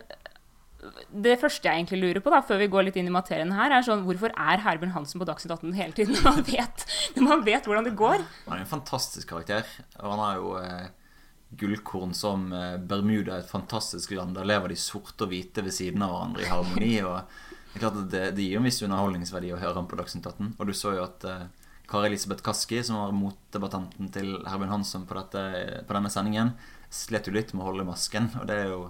det 1.10 1.36
første 1.38 1.68
jeg 1.68 1.78
egentlig 1.78 1.98
lurer 2.02 2.22
på, 2.22 2.30
da, 2.30 2.40
før 2.42 2.58
vi 2.62 2.68
går 2.70 2.86
litt 2.88 2.96
inn 2.98 3.06
i 3.10 3.14
materien 3.14 3.52
her, 3.54 3.70
er 3.74 3.84
sånn 3.86 4.02
Hvorfor 4.06 4.32
er 4.34 4.62
Herbjørn 4.64 4.94
Hansen 4.96 5.20
på 5.22 5.26
Dagsnytt 5.28 5.54
18 5.54 5.74
hele 5.78 5.94
tiden 5.94 6.14
når 6.18 6.24
man 6.26 6.42
vet, 6.48 6.86
når 7.16 7.28
man 7.28 7.44
vet 7.46 7.68
hvordan 7.68 7.86
det 7.86 7.94
går? 7.98 8.24
Han 8.48 8.56
er 8.56 8.64
en 8.64 8.70
fantastisk 8.70 9.30
karakter. 9.30 9.66
Og 10.00 10.08
han 10.14 10.22
har 10.22 10.40
jo 10.40 10.56
eh, 10.58 10.88
gullkorn 11.58 12.14
som 12.16 12.46
Bermuda 12.88 13.36
er 13.36 13.42
et 13.42 13.50
fantastisk 13.50 14.14
land. 14.16 14.36
Der 14.36 14.48
lever 14.48 14.72
de 14.72 14.78
sorte 14.80 15.26
og 15.26 15.32
hvite 15.32 15.64
ved 15.64 15.74
siden 15.74 16.04
av 16.04 16.14
hverandre 16.14 16.44
i 16.44 16.50
harmoni. 16.50 16.92
og 17.08 17.18
Det 17.72 17.78
er 17.78 17.84
klart 17.86 17.98
at 18.02 18.10
det, 18.12 18.22
det 18.36 18.46
gir 18.46 18.60
en 18.60 18.68
viss 18.68 18.82
underholdningsverdi 18.84 19.52
å 19.54 19.60
høre 19.60 19.78
ham 19.78 19.88
på 19.88 19.98
Dagsnytt 20.00 20.28
18. 20.28 20.54
Og 20.58 20.68
du 20.68 20.74
så 20.76 20.96
jo 20.96 21.04
at 21.06 21.24
uh, 21.24 21.46
Kari 21.88 22.10
Elisabeth 22.10 22.44
Kaski, 22.44 22.82
som 22.84 22.98
var 23.00 23.14
motdebattanten 23.16 24.10
til 24.12 24.34
Herbjørn 24.44 24.74
Hansson 24.76 25.06
på, 25.08 25.16
dette, 25.16 25.84
på 25.88 25.96
denne 25.96 26.12
sendingen, 26.12 26.52
slet 26.92 27.28
jo 27.28 27.34
litt 27.36 27.54
med 27.56 27.64
å 27.64 27.70
holde 27.70 27.88
masken. 27.88 28.28
Og 28.40 28.44
det 28.48 28.58
er 28.60 28.74
jo 28.74 28.82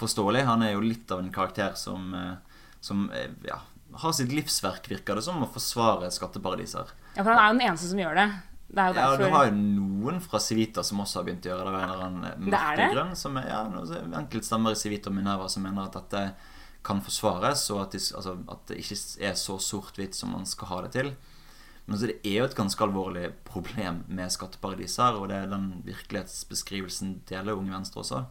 forståelig. 0.00 0.44
Han 0.48 0.64
er 0.66 0.74
jo 0.74 0.84
litt 0.84 1.10
av 1.12 1.22
en 1.22 1.32
karakter 1.32 1.72
som, 1.80 2.12
uh, 2.12 2.68
som 2.84 3.08
uh, 3.12 3.26
ja, 3.48 3.62
har 4.04 4.12
sitt 4.16 4.32
livsverk, 4.32 4.90
virker 4.92 5.16
det 5.18 5.24
som, 5.24 5.40
å 5.40 5.50
forsvare 5.52 6.12
skatteparadiser. 6.12 6.92
Ja, 7.16 7.22
for 7.22 7.32
han 7.32 7.40
er 7.40 7.48
jo 7.48 7.58
den 7.58 7.66
eneste 7.70 7.90
som 7.90 8.02
gjør 8.02 8.20
det. 8.20 8.28
Det 8.68 8.82
er 8.82 8.90
jo 8.90 8.94
Ja, 8.98 9.06
derfor 9.10 9.18
Du 9.24 9.32
har 9.32 9.46
jo 9.48 9.54
noen 9.56 10.20
fra 10.20 10.38
Civita 10.44 10.82
som 10.84 11.00
også 11.00 11.20
har 11.20 11.24
begynt 11.24 11.46
å 11.48 11.52
gjøre 11.54 11.72
det. 11.72 11.82
Eller 11.88 12.04
en 12.04 12.94
grunn. 12.94 13.16
Som 13.16 13.36
er, 13.40 13.48
ja, 13.48 13.62
noe- 13.68 14.42
stemmer 14.44 14.72
i 14.76 14.80
Civita 14.80 15.08
og 15.10 15.16
Minerva 15.16 15.48
som 15.48 15.62
mener 15.64 15.86
at 15.88 15.96
dette 15.96 16.34
kan 16.84 17.00
forsvares, 17.02 17.70
og 17.74 17.80
at, 17.82 17.92
de, 17.96 17.98
altså, 18.16 18.36
at 18.48 18.66
det 18.70 18.78
ikke 18.78 18.98
er 19.28 19.34
så 19.34 19.58
sort-hvitt 19.58 20.14
som 20.14 20.30
man 20.32 20.46
skal 20.46 20.68
ha 20.68 20.82
det 20.82 20.92
til. 20.92 21.10
Men 21.86 21.96
altså, 21.96 22.06
det 22.12 22.18
er 22.24 22.38
jo 22.42 22.44
et 22.44 22.54
ganske 22.56 22.84
alvorlig 22.84 23.32
problem 23.48 24.04
med 24.08 24.30
skatteparadiser, 24.30 25.16
og 25.16 25.28
det 25.32 25.36
er 25.36 25.46
den 25.50 25.82
virkelighetsbeskrivelsen 25.88 27.22
deler 27.28 27.56
Unge 27.56 27.72
Venstre 27.72 28.00
også. 28.04 28.24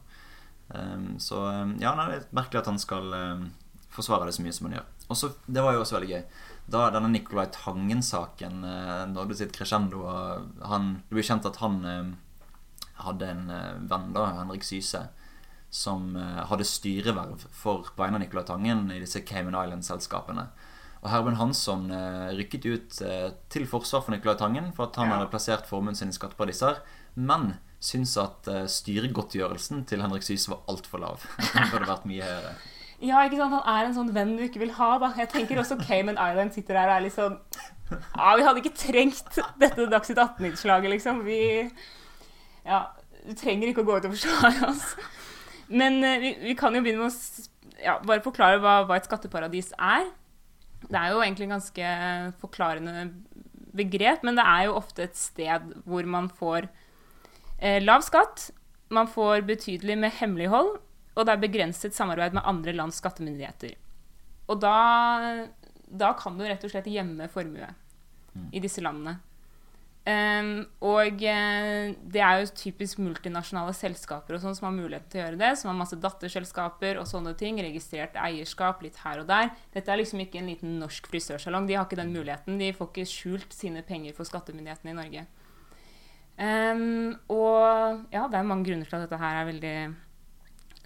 Um, 0.70 1.16
så 1.20 1.42
um, 1.64 1.76
ja, 1.82 1.94
nei, 1.96 2.08
det 2.12 2.20
er 2.22 2.36
merkelig 2.36 2.60
at 2.62 2.70
han 2.72 2.80
skal 2.82 3.14
um, 3.14 3.46
forsvare 3.94 4.28
det 4.28 4.36
så 4.38 4.44
mye 4.46 4.54
som 4.56 4.68
han 4.70 4.78
gjør. 4.78 4.88
Også, 5.10 5.30
Det 5.48 5.64
var 5.64 5.74
jo 5.74 5.82
også 5.82 5.98
veldig 5.98 6.10
gøy. 6.12 6.24
Da 6.68 6.88
er 6.88 6.96
denne 6.98 7.12
Nicolai 7.14 7.46
Tangen-saken 7.56 8.60
når 9.14 9.30
du 9.30 9.36
sitt 9.40 9.54
crescendo 9.56 10.02
han, 10.68 10.90
Det 11.08 11.16
blir 11.16 11.24
kjent 11.24 11.46
at 11.48 11.62
han 11.62 11.78
um, 11.86 12.10
hadde 13.06 13.30
en 13.32 13.46
uh, 13.48 13.78
venn, 13.88 14.10
da, 14.16 14.26
Henrik 14.42 14.66
Syse, 14.68 15.06
som 15.70 16.16
eh, 16.16 16.44
hadde 16.48 16.64
styreverv 16.64 17.42
for 17.52 17.84
på 17.92 18.00
vegne 18.02 18.16
av 18.16 18.22
Nicolai 18.24 18.46
Tangen 18.48 18.86
i 18.96 19.02
disse 19.04 19.20
Cayman 19.28 19.56
Island-selskapene. 19.60 20.46
Og 21.04 21.10
Herman 21.12 21.36
Hansson 21.38 21.90
eh, 21.94 22.30
rykket 22.40 22.66
ut 22.72 23.02
eh, 23.06 23.28
til 23.54 23.68
forsvar 23.70 24.06
for 24.06 24.16
Nicolai 24.16 24.38
Tangen 24.40 24.72
for 24.74 24.88
at 24.88 24.96
han 24.98 25.12
Ja. 25.12 25.18
hadde 25.18 25.30
plassert 25.34 25.68
formuen 25.70 25.96
sin 25.96 26.10
i 26.10 26.16
skatteparadiser, 26.16 26.80
men 27.16 27.58
syntes 27.84 28.16
at 28.18 28.48
eh, 28.48 28.64
styregodtgjørelsen 28.66 29.86
til 29.92 30.02
Henrik 30.02 30.24
Syse 30.26 30.50
var 30.50 30.64
altfor 30.72 31.04
lav. 31.04 31.28
Den 31.54 31.70
burde 31.72 31.92
vært 31.92 32.08
mye 32.10 32.24
høyere. 32.26 32.56
Ja, 33.04 33.22
ikke 33.26 33.38
sant? 33.38 33.54
Han 33.54 33.68
er 33.70 33.88
en 33.88 33.96
sånn 33.98 34.14
venn 34.16 34.36
du 34.40 34.44
ikke 34.48 34.62
vil 34.64 34.74
ha, 34.80 34.92
da. 35.02 35.12
Jeg 35.20 35.30
tenker 35.34 35.60
også 35.62 35.78
Cayman 35.84 36.18
Island 36.18 36.56
sitter 36.56 36.80
der 36.80 36.90
og 36.90 36.96
er 36.96 37.04
litt 37.06 37.18
sånn 37.18 37.38
Ja, 37.92 38.32
vi 38.36 38.46
hadde 38.48 38.64
ikke 38.64 38.74
trengt 38.78 39.38
dette 39.62 39.86
Dagsnytt 39.92 40.22
18-innslaget, 40.24 40.92
liksom. 40.96 41.22
Vi 41.28 41.42
Ja, 42.68 42.88
du 43.28 43.36
trenger 43.38 43.70
ikke 43.70 43.86
å 43.86 43.88
gå 43.88 44.00
ut 44.00 44.08
og 44.10 44.16
forsvare 44.16 44.72
oss. 44.72 44.96
Men 45.68 46.02
eh, 46.04 46.18
vi, 46.24 46.34
vi 46.48 46.56
kan 46.58 46.76
jo 46.76 46.82
begynne 46.84 47.06
med 47.06 47.14
å 47.14 47.84
ja, 47.84 47.98
bare 48.02 48.24
forklare 48.26 48.62
hva, 48.64 48.80
hva 48.88 48.98
et 48.98 49.08
skatteparadis 49.08 49.74
er. 49.78 50.10
Det 50.88 50.98
er 50.98 51.14
jo 51.14 51.22
egentlig 51.22 51.48
en 51.48 51.58
ganske 51.58 51.94
forklarende 52.42 53.08
begrep, 53.78 54.24
men 54.26 54.38
det 54.40 54.46
er 54.48 54.68
jo 54.68 54.78
ofte 54.80 55.06
et 55.06 55.18
sted 55.20 55.74
hvor 55.86 56.08
man 56.10 56.30
får 56.34 56.70
eh, 57.60 57.78
lav 57.84 58.06
skatt, 58.06 58.50
man 58.94 59.10
får 59.12 59.44
betydelig 59.48 59.98
med 60.00 60.16
hemmelighold, 60.18 60.78
og 61.18 61.26
det 61.26 61.34
er 61.34 61.42
begrenset 61.42 61.98
samarbeid 61.98 62.38
med 62.38 62.46
andre 62.46 62.76
lands 62.78 63.02
skattemyndigheter. 63.02 63.74
Og 64.48 64.62
da, 64.62 65.48
da 65.90 66.14
kan 66.20 66.38
du 66.38 66.46
rett 66.46 66.64
og 66.64 66.72
slett 66.72 66.90
gjemme 66.92 67.28
formue 67.32 67.72
i 68.54 68.62
disse 68.62 68.84
landene. 68.86 69.18
Um, 70.08 70.62
og 70.88 71.20
eh, 71.28 71.90
det 72.08 72.22
er 72.24 72.40
jo 72.40 72.52
typisk 72.56 73.02
multinasjonale 73.04 73.74
selskaper 73.76 74.38
og 74.38 74.40
sånn 74.40 74.56
som 74.56 74.70
har 74.70 74.76
mulighet 74.78 75.10
til 75.12 75.20
å 75.20 75.26
gjøre 75.26 75.40
det, 75.42 75.50
som 75.60 75.68
har 75.68 75.76
masse 75.82 75.98
datterselskaper 76.00 77.02
og 77.02 77.10
sånne 77.10 77.34
ting, 77.36 77.60
registrert 77.60 78.16
eierskap 78.16 78.86
litt 78.86 79.02
her 79.04 79.26
og 79.26 79.28
der. 79.28 79.52
Dette 79.74 79.92
er 79.92 80.00
liksom 80.00 80.24
ikke 80.24 80.40
en 80.40 80.48
liten 80.54 80.78
norsk 80.80 81.10
frisørsalong. 81.12 81.68
De 81.68 81.76
har 81.76 81.90
ikke 81.90 82.00
den 82.00 82.16
muligheten. 82.16 82.62
De 82.62 82.72
får 82.78 82.94
ikke 82.94 83.10
skjult 83.12 83.58
sine 83.58 83.84
penger 83.84 84.16
for 84.16 84.30
skattemyndighetene 84.30 84.94
i 84.94 84.98
Norge. 85.02 85.26
Um, 86.38 87.18
og 87.34 88.08
ja, 88.14 88.30
det 88.30 88.40
er 88.40 88.48
mange 88.48 88.70
grunner 88.70 88.88
til 88.88 89.02
at 89.02 89.10
dette 89.10 89.20
her 89.20 89.42
er 89.42 89.52
veldig 89.52 89.78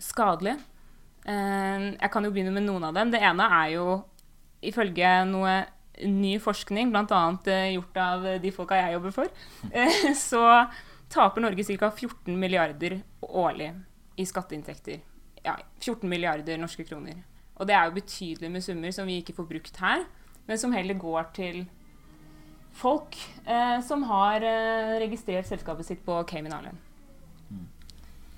skadelig. 0.01 0.57
Ehm, 1.29 1.91
jeg 1.95 2.11
kan 2.13 2.25
jo 2.25 2.31
begynne 2.33 2.53
med 2.55 2.65
noen 2.65 2.87
av 2.89 2.95
dem. 2.97 3.11
Det 3.13 3.21
ene 3.21 3.47
er 3.61 3.75
jo 3.75 3.85
ifølge 4.65 5.13
noe 5.29 5.61
ny 6.07 6.35
forskning, 6.41 6.89
bl.a. 6.93 7.21
Uh, 7.45 7.67
gjort 7.75 7.97
av 7.99 8.25
de 8.41 8.51
folka 8.53 8.77
jeg 8.79 8.95
jobber 8.95 9.13
for, 9.13 9.41
eh, 9.69 10.13
så 10.29 10.43
taper 11.11 11.43
Norge 11.43 11.65
ca. 11.67 11.91
14 11.91 12.37
milliarder 12.39 13.01
årlig 13.21 13.73
i 14.17 14.25
skatteinntekter. 14.25 15.01
Ja, 15.43 15.57
14 15.81 16.07
milliarder 16.09 16.57
norske 16.61 16.85
kroner. 16.87 17.21
Og 17.57 17.67
det 17.69 17.75
er 17.77 17.85
jo 17.85 17.97
betydelig 17.97 18.49
med 18.49 18.63
summer 18.65 18.93
som 18.95 19.09
vi 19.09 19.19
ikke 19.21 19.35
får 19.37 19.49
brukt 19.49 19.77
her, 19.81 20.05
men 20.47 20.57
som 20.57 20.73
heller 20.73 20.97
går 20.97 21.29
til 21.35 21.65
folk 22.77 23.17
eh, 23.45 23.77
som 23.85 24.05
har 24.09 24.41
eh, 24.45 24.95
registrert 25.03 25.49
selskapet 25.49 25.85
sitt 25.85 26.05
på 26.05 26.15
Cayman 26.29 26.55
Island. 26.55 26.87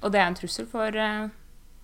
Og 0.03 0.11
det 0.11 0.19
er 0.19 0.27
en 0.27 0.35
trussel 0.35 0.67
for 0.67 0.99
eh, 0.99 1.29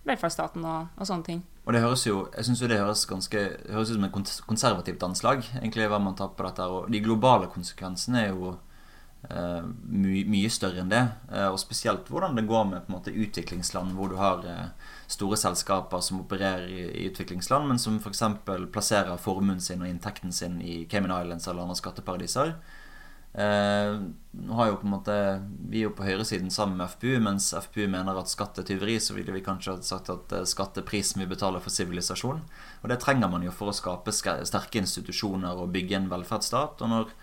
velferdsstaten 0.10 0.66
og, 0.66 0.90
og 0.98 1.10
sånne 1.10 1.28
ting. 1.28 1.44
Og 1.66 1.76
det 1.76 1.84
høres 1.84 2.06
jo 2.08 2.24
jeg 2.34 2.48
synes 2.48 2.64
jo 2.64 2.70
det 2.72 2.80
høres 2.82 3.06
ganske 3.10 3.44
høres 3.70 3.92
ut 3.92 4.00
som 4.00 4.08
et 4.08 4.34
konservativt 4.50 5.06
anslag, 5.06 5.44
egentlig 5.60 5.90
hva 5.92 6.02
man 6.02 6.18
tar 6.18 6.34
på 6.34 6.48
dette. 6.48 6.66
Og 6.66 6.90
de 6.90 7.04
globale 7.06 7.50
konsekvensene 7.54 8.24
er 8.24 8.32
jo 8.32 8.56
eh, 9.30 9.68
my, 9.86 10.24
mye 10.34 10.50
større 10.50 10.82
enn 10.84 10.90
det. 10.90 11.04
Eh, 11.30 11.46
og 11.46 11.60
spesielt 11.62 12.10
hvordan 12.10 12.40
det 12.40 12.48
går 12.50 12.66
med 12.72 12.86
på 12.88 12.94
en 12.94 12.98
måte 12.98 13.14
utviklingsland 13.14 13.94
hvor 13.98 14.10
du 14.10 14.18
har 14.18 14.42
eh, 14.50 14.66
store 15.12 15.38
selskaper 15.38 16.02
som 16.06 16.24
opererer 16.24 16.68
i, 16.68 16.82
i 17.04 17.08
utviklingsland, 17.12 17.70
men 17.70 17.82
som 17.82 18.02
f.eks. 18.02 18.26
plasserer 18.74 19.22
formuen 19.22 19.62
sin 19.62 19.86
og 19.86 19.92
inntekten 19.92 20.34
sin 20.34 20.60
i 20.62 20.84
Cayman 20.90 21.14
Islands 21.20 21.48
eller 21.48 21.68
andre 21.68 21.78
skatteparadiser. 21.78 22.56
Eh, 23.34 23.96
nå 24.32 24.54
har 24.58 24.68
jo 24.72 24.78
på 24.82 24.88
en 24.88 24.94
måte 24.96 25.16
Vi 25.70 25.84
er 25.84 25.84
jo 25.86 25.92
på 25.94 26.02
høyresiden 26.02 26.50
sammen 26.50 26.80
med 26.80 26.90
FPU, 26.90 27.20
mens 27.22 27.52
FPU 27.54 27.84
mener 27.92 28.18
at 28.18 28.32
skatt 28.32 28.58
er 28.58 28.66
tyveri, 28.66 28.96
så 28.98 29.14
ville 29.14 29.36
vi 29.36 29.44
kanskje 29.46 29.78
sagt 29.86 30.10
at 30.10 30.34
eh, 30.34 30.48
skatt 30.50 30.80
er 30.82 30.88
prisen 30.88 31.22
vi 31.22 31.30
betaler 31.30 31.62
for 31.62 31.74
sivilisasjon. 31.74 32.42
Og 32.82 32.90
det 32.90 33.00
trenger 33.04 33.30
man 33.30 33.46
jo 33.46 33.54
for 33.54 33.70
å 33.70 33.76
skape 33.76 34.14
sterke 34.16 34.82
institusjoner 34.82 35.62
og 35.62 35.74
bygge 35.76 36.00
en 36.00 36.10
velferdsstat. 36.12 36.82
Og 36.82 36.94
når 36.94 37.14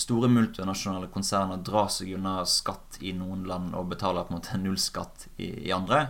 store 0.00 0.30
multinasjonale 0.32 1.10
konserner 1.14 1.62
drar 1.62 1.90
seg 1.92 2.16
unna 2.16 2.40
skatt 2.48 2.98
i 3.00 3.14
noen 3.14 3.44
land 3.46 3.76
og 3.78 3.92
betaler 3.92 4.26
på 4.26 4.34
en 4.34 4.40
måte 4.40 4.58
nullskatt 4.58 5.28
i, 5.36 5.52
i 5.68 5.74
andre, 5.74 6.08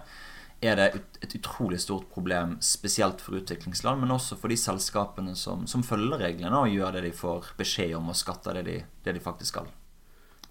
er 0.71 0.79
det 0.79 0.89
et 1.25 1.37
utrolig 1.39 1.81
stort 1.83 2.07
problem, 2.13 2.57
spesielt 2.65 3.23
for 3.25 3.39
utviklingsland, 3.41 4.01
men 4.01 4.15
også 4.15 4.39
for 4.41 4.53
de 4.53 4.59
selskapene 4.61 5.35
som, 5.39 5.67
som 5.71 5.85
følger 5.87 6.21
reglene 6.23 6.61
og 6.61 6.73
gjør 6.73 6.97
det 6.97 7.07
de 7.09 7.15
får 7.17 7.55
beskjed 7.59 7.97
om 7.99 8.13
og 8.13 8.19
skatter 8.19 8.61
det 8.61 8.65
de, 8.69 8.77
det 9.05 9.17
de 9.17 9.23
faktisk 9.25 9.55
skal. 9.55 9.73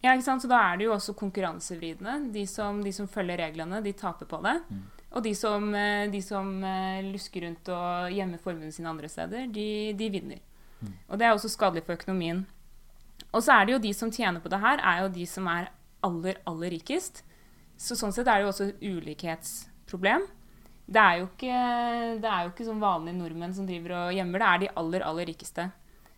Ja, 0.03 0.11
ikke 0.11 0.25
sant? 0.25 0.43
Så 0.43 0.49
da 0.51 0.59
er 0.59 0.79
det 0.79 0.89
jo 0.89 0.95
også 0.97 1.15
konkurransevridende. 1.15 2.33
De 2.33 2.43
som, 2.49 2.81
de 2.83 2.91
som 2.91 3.07
følger 3.07 3.39
reglene, 3.39 3.79
de 3.85 3.93
taper 3.95 4.27
på 4.27 4.41
det. 4.43 4.57
Og 5.15 5.23
de 5.23 5.31
som, 5.37 5.69
eh, 5.77 6.09
de 6.11 6.19
som 6.25 6.49
eh, 6.67 7.05
lusker 7.07 7.45
rundt 7.45 7.69
og 7.71 8.11
gjemmer 8.11 8.41
formuen 8.43 8.73
sin 8.75 8.89
andre 8.89 9.07
steder, 9.07 9.47
de, 9.53 9.67
de 9.95 10.09
vinner. 10.11 10.41
Og 11.07 11.19
det 11.19 11.27
er 11.27 11.31
også 11.31 11.51
skadelig 11.51 11.85
for 11.85 11.95
økonomien. 11.95 12.43
Og 13.31 13.43
så 13.45 13.55
er 13.55 13.65
det 13.65 13.75
jo 13.77 13.83
de 13.85 13.93
som 13.95 14.11
tjener 14.11 14.43
på 14.43 14.51
det 14.51 14.59
her, 14.59 14.81
er 14.83 15.05
jo 15.05 15.13
de 15.15 15.25
som 15.29 15.47
er 15.47 15.69
aller, 16.03 16.41
aller 16.49 16.73
rikest. 16.75 17.23
Så 17.79 17.95
sånn 17.97 18.13
sett 18.13 18.27
er 18.27 18.41
det 18.41 18.45
jo 18.45 18.51
også 18.51 18.67
et 18.69 18.83
ulikhetsproblem. 19.83 20.27
Det 20.85 20.99
er 20.99 21.17
jo 21.19 21.27
ikke, 21.29 21.59
det 22.19 22.27
er 22.27 22.43
jo 22.43 22.51
ikke 22.51 22.65
sånn 22.67 22.81
vanlige 22.81 23.17
nordmenn 23.17 23.53
som 23.55 23.65
driver 23.65 23.95
og 23.97 24.13
gjemmer, 24.13 24.39
det 24.39 24.47
er 24.47 24.59
de 24.59 24.73
aller, 24.75 25.01
aller 25.01 25.25
rikeste. 25.25 25.71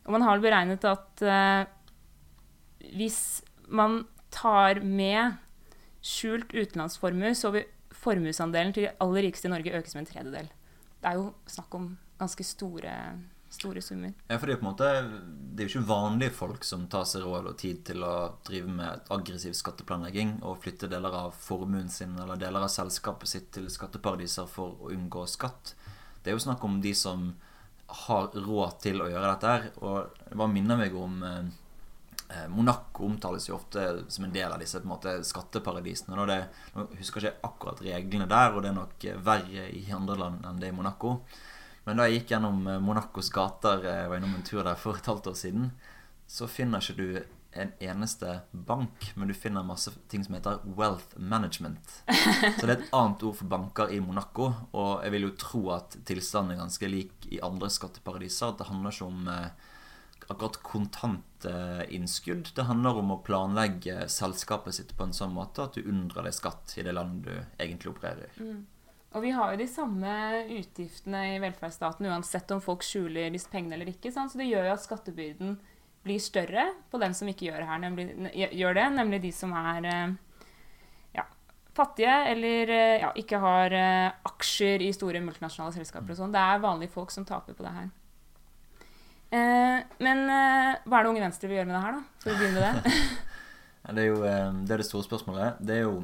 Og 0.06 0.12
man 0.12 0.22
har 0.22 0.42
beregnet 0.42 0.86
at 0.86 1.22
eh, 1.22 1.66
hvis 2.96 3.44
man 3.68 4.06
tar 4.32 4.82
med 4.82 5.38
skjult 6.02 6.52
utenlandsformue, 6.54 7.34
så 7.36 7.52
vil 7.54 7.66
formuesandelen 7.96 8.74
til 8.74 8.88
de 8.88 8.96
aller 9.02 9.26
rikeste 9.26 9.48
i 9.48 9.54
Norge 9.54 9.74
økes 9.78 9.96
med 9.96 10.06
en 10.06 10.10
tredjedel. 10.12 10.50
Det 11.02 11.10
er 11.10 11.16
jo 11.20 11.32
snakk 11.48 11.74
om 11.78 11.98
ganske 12.20 12.44
store, 12.44 12.94
store 13.56 13.82
summer. 13.84 14.14
Ja, 14.28 14.38
for 14.38 14.50
det 14.50 14.56
er, 14.56 14.62
på 14.62 14.68
en 14.68 14.72
måte, 14.72 14.92
det 15.56 15.64
er 15.64 15.70
jo 15.70 15.74
ikke 15.74 15.90
vanlige 15.90 16.36
folk 16.36 16.68
som 16.68 16.86
tar 16.92 17.08
seg 17.10 17.26
råd 17.26 17.50
og 17.52 17.58
tid 17.62 17.82
til 17.88 18.06
å 18.06 18.14
drive 18.48 18.76
med 18.78 19.10
aggressiv 19.16 19.56
skatteplanlegging 19.58 20.38
og 20.44 20.60
flytte 20.64 20.92
deler 20.92 21.16
av 21.26 21.36
formuen 21.40 21.90
sin 21.92 22.18
eller 22.22 22.40
deler 22.42 22.68
av 22.68 22.72
selskapet 22.74 23.32
sitt 23.32 23.52
til 23.56 23.72
skatteparadiser 23.72 24.50
for 24.52 24.78
å 24.78 24.94
unngå 24.96 25.26
skatt. 25.32 25.76
Det 26.22 26.32
er 26.32 26.40
jo 26.40 26.46
snakk 26.48 26.64
om 26.66 26.80
de 26.82 26.96
som 26.98 27.30
har 27.86 28.32
råd 28.34 28.80
til 28.82 29.02
å 29.02 29.10
gjøre 29.10 29.32
dette 29.34 29.52
her. 29.52 29.70
Og 29.86 30.20
det 30.26 30.38
bare 30.38 30.54
minner 30.54 30.80
meg 30.80 30.96
om 30.98 31.20
eh, 31.26 31.42
eh, 32.34 32.48
Monaco 32.52 33.06
omtales 33.06 33.50
jo 33.50 33.58
ofte 33.60 33.86
som 34.12 34.26
en 34.26 34.34
del 34.34 34.52
av 34.52 34.62
disse 34.62 34.82
måte, 34.88 35.18
skatteparadisene. 35.28 36.18
Og 36.18 36.30
det, 36.32 36.40
nå 36.76 36.88
husker 37.00 37.28
jeg 37.28 37.36
ikke 37.36 37.52
akkurat 37.52 37.84
reglene 37.86 38.30
der, 38.32 38.54
og 38.54 38.64
det 38.66 38.72
er 38.72 38.80
nok 38.80 39.06
eh, 39.10 39.20
verre 39.28 39.68
i 39.70 39.86
andre 39.96 40.18
land 40.24 40.50
enn 40.50 40.64
det 40.64 40.74
i 40.74 40.78
Monaco. 40.78 41.20
Men 41.86 42.02
da 42.02 42.08
jeg 42.08 42.20
gikk 42.20 42.36
gjennom 42.36 42.66
eh, 42.68 42.82
Monacos 42.82 43.30
gater, 43.34 43.86
eh, 43.86 44.02
jeg 44.04 44.12
var 44.12 44.22
innom 44.22 44.36
en 44.38 44.46
tur 44.48 44.64
der 44.66 44.80
for 44.80 44.98
et 44.98 45.10
halvt 45.10 45.32
år 45.32 45.40
siden, 45.40 45.72
så 46.26 46.50
finner 46.50 46.82
ikke 46.82 46.98
du 46.98 47.10
en 47.56 47.72
eneste 47.80 48.40
bank, 48.52 49.12
men 49.16 49.30
du 49.30 49.34
finner 49.38 49.64
masse 49.64 49.92
ting 50.12 50.26
som 50.26 50.36
heter 50.36 50.60
wealth 50.76 51.16
management. 51.16 52.02
Så 52.58 52.66
det 52.66 52.74
er 52.74 52.74
et 52.82 52.90
annet 52.96 53.24
ord 53.24 53.38
for 53.40 53.52
banker 53.52 53.94
i 53.96 54.02
Monaco, 54.04 54.50
og 54.76 55.06
jeg 55.06 55.14
vil 55.14 55.30
jo 55.30 55.38
tro 55.40 55.62
at 55.78 55.96
tilstanden 56.10 56.58
er 56.58 56.66
ganske 56.66 56.90
lik 56.92 57.30
i 57.32 57.40
andre 57.46 57.70
skatteparadiser. 57.72 58.52
At 58.52 58.60
det 58.60 58.68
handler 58.68 58.92
ikke 58.98 59.08
om 59.08 59.32
eh, 59.32 59.72
akkurat 60.28 60.60
kontantinnskudd. 60.68 62.52
Det 62.58 62.68
handler 62.68 63.00
om 63.00 63.16
å 63.16 63.22
planlegge 63.24 64.10
selskapet 64.12 64.76
sitt 64.76 64.96
på 64.98 65.08
en 65.08 65.16
sånn 65.16 65.36
måte 65.36 65.70
at 65.70 65.78
du 65.78 65.86
unndrar 65.86 66.28
deg 66.28 66.36
skatt 66.36 66.76
i 66.76 66.84
det 66.86 66.96
landet 66.98 67.30
du 67.30 67.62
egentlig 67.64 67.94
opererer 67.94 68.28
i. 68.28 68.50
Og 69.16 69.24
vi 69.24 69.32
har 69.32 69.54
jo 69.54 69.62
de 69.62 69.68
samme 69.72 70.12
utgiftene 70.58 71.22
i 71.36 71.40
velferdsstaten 71.40 72.08
uansett 72.12 72.52
om 72.52 72.60
folk 72.64 72.84
skjuler 72.84 73.32
disse 73.32 73.48
pengene 73.52 73.78
eller 73.78 73.94
ikke. 73.94 74.12
Sant? 74.12 74.34
Så 74.34 74.42
det 74.42 74.50
gjør 74.50 74.68
jo 74.68 74.74
at 74.76 74.84
skattebyrden 74.84 75.56
blir 76.06 76.22
større 76.22 76.68
på 76.92 77.00
dem 77.02 77.16
som 77.18 77.30
ikke 77.32 77.48
gjør, 77.48 77.64
her, 77.66 77.80
nemlig, 77.82 78.12
gjør 78.36 78.76
det, 78.78 78.86
nemlig 78.94 79.20
de 79.24 79.32
som 79.34 79.54
er 79.58 79.88
eh, 79.90 80.12
ja, 81.18 81.24
fattige 81.74 82.18
eller 82.30 82.74
eh, 82.76 82.98
ja, 83.02 83.10
ikke 83.18 83.40
har 83.42 83.74
eh, 83.74 84.18
aksjer 84.30 84.84
i 84.86 84.92
store 84.94 85.24
multinasjonale 85.26 85.74
selskaper 85.80 86.14
og 86.14 86.20
sånn. 86.20 86.36
Det 86.36 86.44
er 86.44 86.62
vanlige 86.62 86.94
folk 86.94 87.14
som 87.16 87.26
taper 87.26 87.58
på 87.58 87.66
det 87.66 87.74
her. 87.80 87.94
Men 89.36 90.22
hva 90.30 91.00
er 91.00 91.04
det 91.04 91.10
Unge 91.10 91.24
Venstre 91.24 91.50
vil 91.50 91.58
gjøre 91.58 91.68
med 91.68 91.76
det 91.76 91.82
her, 91.84 91.96
da? 91.98 92.20
For 92.22 92.32
å 92.32 92.36
begynne 92.40 92.62
med 92.62 92.86
det. 92.86 93.00
Det 93.96 94.02
er 94.02 94.08
jo 94.08 94.22
det, 94.24 94.72
er 94.74 94.82
det 94.82 94.86
store 94.88 95.06
spørsmålet. 95.06 95.60
Det 95.62 95.76
er 95.76 95.84
jo 95.84 95.98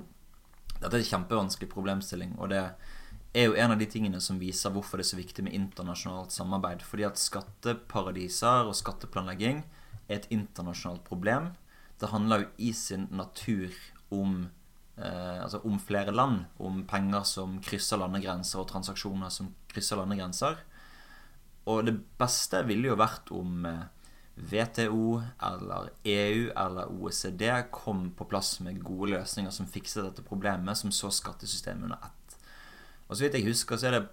Dette 0.75 0.91
er 0.91 0.99
en 0.99 1.07
kjempevanskelig 1.07 1.69
problemstilling. 1.71 2.35
Og 2.37 2.51
det 2.51 2.59
er 2.59 2.90
jo 3.33 3.53
en 3.55 3.71
av 3.71 3.79
de 3.79 3.88
tingene 3.88 4.19
som 4.19 4.39
viser 4.41 4.73
hvorfor 4.75 5.00
det 5.00 5.05
er 5.05 5.11
så 5.13 5.19
viktig 5.19 5.45
med 5.45 5.55
internasjonalt 5.55 6.33
samarbeid. 6.35 6.83
Fordi 6.83 7.05
at 7.07 7.19
skatteparadiser 7.19 8.67
og 8.67 8.75
skatteplanlegging 8.75 9.63
er 10.09 10.17
et 10.17 10.27
internasjonalt 10.35 11.05
problem. 11.07 11.53
Det 12.01 12.11
handler 12.11 12.43
jo 12.43 12.50
i 12.57 12.73
sin 12.75 13.07
natur 13.13 13.71
om 14.11 14.50
eh, 14.97 15.39
altså 15.43 15.61
om 15.63 15.79
flere 15.79 16.11
land, 16.11 16.43
om 16.59 16.83
penger 16.89 17.23
som 17.23 17.55
krysser 17.63 18.01
landegrenser, 18.01 18.59
og 18.59 18.67
transaksjoner 18.67 19.31
som 19.31 19.53
krysser 19.71 20.01
landegrenser. 20.01 20.59
Og 21.71 21.85
det 21.88 21.95
beste 22.19 22.65
ville 22.67 22.91
jo 22.91 23.00
vært 23.00 23.31
om 23.31 23.65
eh, 23.69 23.83
WTO 24.41 25.21
eller 25.45 25.91
EU 26.03 26.50
eller 26.57 26.89
OECD 26.91 27.45
kom 27.71 28.09
på 28.17 28.25
plass 28.25 28.57
med 28.65 28.81
gode 28.83 29.13
løsninger 29.13 29.53
som 29.53 29.69
fikset 29.69 30.03
dette 30.07 30.25
problemet, 30.25 30.77
som 30.77 30.91
så 30.91 31.11
skattesystemet 31.13 31.88
under 31.88 32.01
ett. 32.01 32.20
Og 33.11 33.17
så 33.17 33.25
vidt 33.25 33.35
jeg 33.35 33.49
husker, 33.49 33.75
så 33.75 33.89
er 33.89 33.97
det 33.97 34.05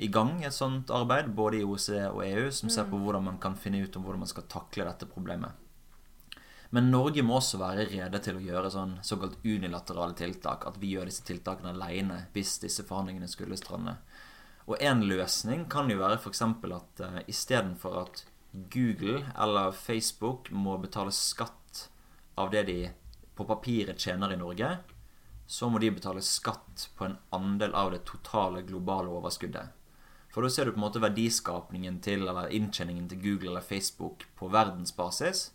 i 0.00 0.08
gang 0.08 0.38
et 0.40 0.54
sånt 0.56 0.88
arbeid, 0.94 1.28
både 1.36 1.60
i 1.60 1.66
OECD 1.66 2.06
og 2.08 2.22
EU, 2.24 2.46
som 2.54 2.72
ser 2.72 2.86
på 2.88 2.96
hvordan 2.96 3.26
man 3.26 3.40
kan 3.42 3.58
finne 3.58 3.82
ut 3.84 3.96
om 3.98 4.06
hvordan 4.06 4.24
man 4.24 4.30
skal 4.30 4.48
takle 4.48 4.86
dette 4.88 5.08
problemet. 5.10 5.66
Men 6.70 6.88
Norge 6.92 7.22
må 7.26 7.36
også 7.36 7.58
være 7.58 7.88
rede 7.90 8.20
til 8.22 8.38
å 8.38 8.44
gjøre 8.44 8.70
sånn 8.70 8.92
såkalt 9.04 9.42
unilaterale 9.44 10.14
tiltak. 10.16 10.68
At 10.70 10.78
vi 10.78 10.94
gjør 10.94 11.10
disse 11.10 11.26
tiltakene 11.26 11.74
alene 11.74 12.20
hvis 12.34 12.60
disse 12.62 12.86
forhandlingene 12.86 13.28
skulle 13.28 13.58
strande. 13.58 13.96
Og 14.70 14.78
en 14.78 15.02
løsning 15.10 15.66
kan 15.72 15.90
jo 15.90 15.98
være 15.98 16.20
f.eks. 16.20 16.44
at 16.46 17.02
uh, 17.02 17.18
istedenfor 17.26 17.98
at 18.04 18.22
Google 18.70 19.24
eller 19.34 19.74
Facebook 19.74 20.52
må 20.54 20.76
betale 20.78 21.12
skatt 21.14 21.88
av 22.38 22.54
det 22.54 22.64
de 22.70 22.78
på 23.34 23.46
papiret 23.48 23.98
tjener 23.98 24.32
i 24.32 24.38
Norge, 24.38 24.70
så 25.50 25.66
må 25.66 25.80
de 25.82 25.88
betale 25.90 26.22
skatt 26.22 26.84
på 26.94 27.08
en 27.08 27.16
andel 27.34 27.72
av 27.74 27.88
det 27.90 28.04
totale 28.06 28.62
globale 28.62 29.10
overskuddet. 29.10 29.72
For 30.30 30.46
da 30.46 30.50
ser 30.52 30.68
du 30.68 30.76
på 30.76 30.78
en 30.78 30.84
måte 30.84 31.02
verdiskapningen 31.02 31.96
til, 32.06 32.22
eller 32.30 32.52
inntjeningen 32.54 33.08
til 33.10 33.18
Google 33.24 33.50
eller 33.50 33.66
Facebook 33.66 34.28
på 34.38 34.46
verdensbasis. 34.54 35.48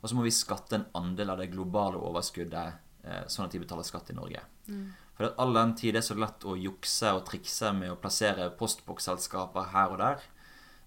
Og 0.00 0.08
så 0.08 0.16
må 0.16 0.24
vi 0.24 0.32
skatte 0.32 0.78
en 0.78 0.86
andel 0.96 1.34
av 1.34 1.42
det 1.42 1.50
globale 1.52 2.00
overskuddet, 2.00 2.80
eh, 3.04 3.26
sånn 3.28 3.44
at 3.44 3.52
de 3.52 3.60
betaler 3.60 3.84
skatt 3.84 4.08
i 4.08 4.16
Norge. 4.16 4.40
Mm. 4.72 4.88
For 5.18 5.34
all 5.36 5.52
den 5.52 5.76
tid 5.76 5.92
det 5.92 6.00
er 6.00 6.08
så 6.08 6.16
lett 6.16 6.48
å 6.48 6.56
jukse 6.56 7.12
og 7.12 7.26
trikse 7.28 7.74
med 7.76 7.92
å 7.92 8.00
plassere 8.00 8.48
postboksselskaper 8.56 9.68
her 9.74 9.92
og 9.92 10.00
der, 10.00 10.26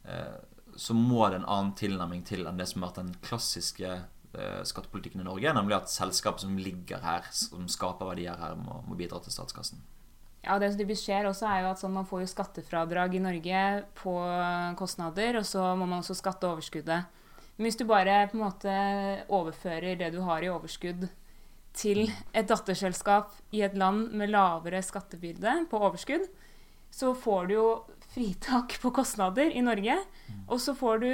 eh, 0.10 0.41
så 0.75 0.98
må 0.98 1.29
det 1.29 1.43
en 1.43 1.45
annen 1.45 1.75
tilnærming 1.77 2.25
til 2.25 2.48
enn 2.48 2.57
det 2.57 2.67
som 2.67 2.81
har 2.81 2.89
vært 2.89 3.03
den 3.03 3.15
klassiske 3.22 3.93
skattepolitikken 4.68 5.24
i 5.24 5.27
Norge, 5.27 5.54
nemlig 5.56 5.77
at 5.77 5.92
selskap 5.92 6.39
som 6.42 6.56
ligger 6.60 7.04
her, 7.04 7.27
som 7.36 7.68
skaper 7.72 8.12
verdier 8.12 8.39
her, 8.39 8.56
må, 8.60 8.82
må 8.88 8.98
bidra 9.00 9.20
til 9.24 9.34
statskassen. 9.34 9.84
Ja, 10.46 10.60
det 10.62 10.72
som 10.72 10.82
typisk 10.82 11.08
skjer 11.08 11.25
også, 11.25 11.48
er 11.50 11.63
jo 11.63 11.70
at 11.72 11.82
sånn, 11.82 11.96
man 11.96 12.06
får 12.06 12.22
jo 12.22 12.32
skattefradrag 12.36 13.15
i 13.18 13.22
Norge 13.24 13.62
på 13.98 14.13
kostnader, 14.77 15.39
og 15.39 15.48
så 15.50 15.72
må 15.74 15.88
man 15.89 16.04
også 16.04 16.18
skatte 16.18 16.50
overskuddet. 16.51 17.22
Men 17.56 17.65
hvis 17.65 17.80
du 17.80 17.86
bare 17.89 18.25
på 18.30 18.38
en 18.38 18.44
måte 18.44 18.74
overfører 19.34 19.98
det 19.98 20.12
du 20.13 20.20
har 20.27 20.44
i 20.44 20.51
overskudd, 20.51 21.08
til 21.75 22.06
et 22.32 22.48
datterselskap 22.48 23.34
i 23.56 23.62
et 23.65 23.74
land 23.75 24.13
med 24.15 24.32
lavere 24.32 24.80
skattebyrde 24.86 25.65
på 25.72 25.80
overskudd, 25.82 26.27
så 26.94 27.12
får 27.18 27.50
du 27.50 27.54
jo 27.58 27.68
fritak 28.13 28.77
på 28.80 28.94
kostnader 28.96 29.51
i 29.51 29.63
Norge, 29.65 29.98
og 30.48 30.62
så 30.63 30.75
får 30.77 31.01
du 31.04 31.10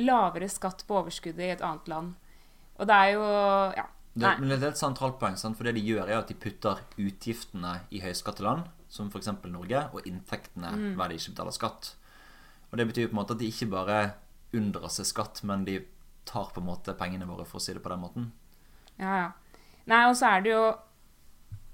lavere 0.00 0.48
skatt 0.48 0.86
på 0.88 1.02
overskuddet 1.02 1.44
i 1.44 1.52
et 1.56 1.64
annet 1.66 1.90
land. 1.92 2.14
Og 2.78 2.88
det 2.88 2.96
er 2.96 3.14
jo 3.16 3.24
ja, 3.74 3.86
det, 4.18 4.32
men 4.40 4.50
det 4.50 4.62
er 4.62 4.72
et 4.72 4.80
sentralt 4.80 5.18
poeng, 5.20 5.36
sant? 5.38 5.56
for 5.58 5.66
det 5.66 5.76
de 5.76 5.84
gjør, 5.84 6.08
er 6.08 6.20
at 6.20 6.30
de 6.30 6.36
putter 6.38 6.80
utgiftene 6.98 7.76
i 7.94 8.00
høyskatteland, 8.02 8.66
som 8.90 9.10
f.eks. 9.12 9.30
Norge, 9.52 9.84
og 9.92 10.08
inntektene 10.08 10.72
mm. 10.74 10.88
hver 10.98 11.12
de 11.12 11.18
ikke 11.20 11.34
betaler 11.34 11.54
skatt. 11.54 11.92
Og 12.70 12.80
det 12.80 12.88
betyr 12.88 13.06
jo 13.06 13.12
på 13.12 13.16
en 13.16 13.20
måte 13.20 13.36
at 13.36 13.42
de 13.42 13.50
ikke 13.52 13.70
bare 13.72 14.00
unndrar 14.56 14.90
seg 14.92 15.06
skatt, 15.10 15.42
men 15.46 15.64
de 15.68 15.80
tar 16.28 16.50
på 16.54 16.62
en 16.62 16.68
måte 16.68 16.96
pengene 16.98 17.28
våre, 17.28 17.46
for 17.48 17.60
å 17.60 17.64
si 17.64 17.76
det 17.76 17.84
på 17.84 17.92
den 17.92 18.02
måten. 18.02 18.30
Ja, 18.98 19.14
ja. 19.22 19.62
Nei, 19.88 20.02
og 20.10 20.18
så 20.18 20.34
er 20.34 20.44
det 20.44 20.52
jo 20.52 20.64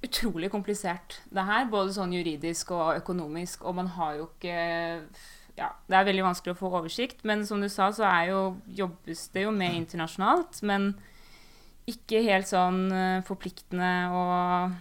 utrolig 0.04 0.50
komplisert, 0.52 1.18
det 1.32 1.46
her. 1.48 1.64
Både 1.70 1.94
sånn 1.96 2.12
juridisk 2.14 2.74
og 2.76 2.98
økonomisk. 3.00 3.64
Og 3.64 3.78
man 3.80 3.88
har 3.96 4.18
jo 4.20 4.28
ikke 4.28 4.58
Ja, 5.54 5.70
det 5.86 5.98
er 5.98 6.06
veldig 6.08 6.24
vanskelig 6.26 6.56
å 6.56 6.58
få 6.58 6.70
oversikt. 6.80 7.22
Men 7.26 7.44
som 7.46 7.60
du 7.62 7.68
sa, 7.70 7.90
så 7.94 8.08
jo, 8.28 8.40
jobbes 8.74 9.28
det 9.34 9.44
jo 9.46 9.52
med 9.54 9.76
internasjonalt. 9.78 10.58
Men 10.66 10.92
ikke 11.90 12.24
helt 12.24 12.48
sånn 12.48 12.88
eh, 12.94 13.20
forpliktende 13.26 13.92
og 14.16 14.74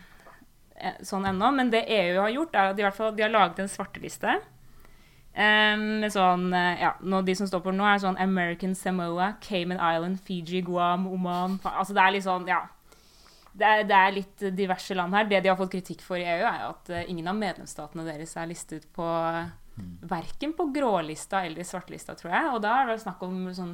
eh, 0.80 0.98
sånn 1.06 1.28
ennå. 1.30 1.52
Men 1.54 1.70
det 1.74 1.86
EU 1.94 2.18
har 2.22 2.34
gjort, 2.34 2.58
er 2.58 2.72
at 2.72 2.80
de, 2.80 2.90
fall, 2.96 3.14
de 3.18 3.28
har 3.28 3.34
laget 3.34 3.64
en 3.64 3.72
svarteliste 3.72 4.40
Um, 5.34 6.04
sånn, 6.14 6.52
ja, 6.54 6.92
nå, 7.02 7.24
de 7.26 7.34
som 7.34 7.48
står 7.50 7.64
på 7.66 7.72
nå, 7.74 7.82
er 7.90 7.98
sånn 8.04 8.20
American 8.22 8.76
Samoa, 8.78 9.32
Cayman 9.42 9.80
Island, 9.82 10.20
Fiji, 10.22 10.60
Guam, 10.62 11.08
Oman 11.10 11.56
Altså 11.72 11.96
det 11.98 12.04
er 12.04 12.14
litt 12.14 12.26
sånn, 12.28 12.46
ja. 12.52 12.60
Det 13.58 13.66
er, 13.66 13.82
det 13.90 13.98
er, 13.98 14.14
litt 14.14 14.44
diverse 14.54 14.94
land 14.94 15.18
her. 15.18 15.26
Det 15.30 15.40
de 15.42 15.50
har 15.50 15.58
fått 15.58 15.74
kritikk 15.74 16.06
for 16.06 16.22
i 16.22 16.28
EU, 16.36 16.46
er 16.46 16.68
at 16.68 16.94
uh, 16.94 17.02
ingen 17.10 17.32
av 17.34 17.40
medlemsstatene 17.40 18.06
deres 18.06 18.38
er 18.38 18.52
listet 18.52 18.86
på 18.94 19.10
uh, 19.78 19.88
Verken 20.12 20.54
på 20.58 20.68
grålista 20.76 21.44
eller 21.48 21.68
svartlista, 21.68 22.18
tror 22.20 22.34
jeg. 22.34 22.52
Og 22.54 22.62
da 22.66 22.78
er 22.82 22.94
det 22.94 23.02
snakk 23.04 23.24
om 23.26 23.48
sånn 23.56 23.74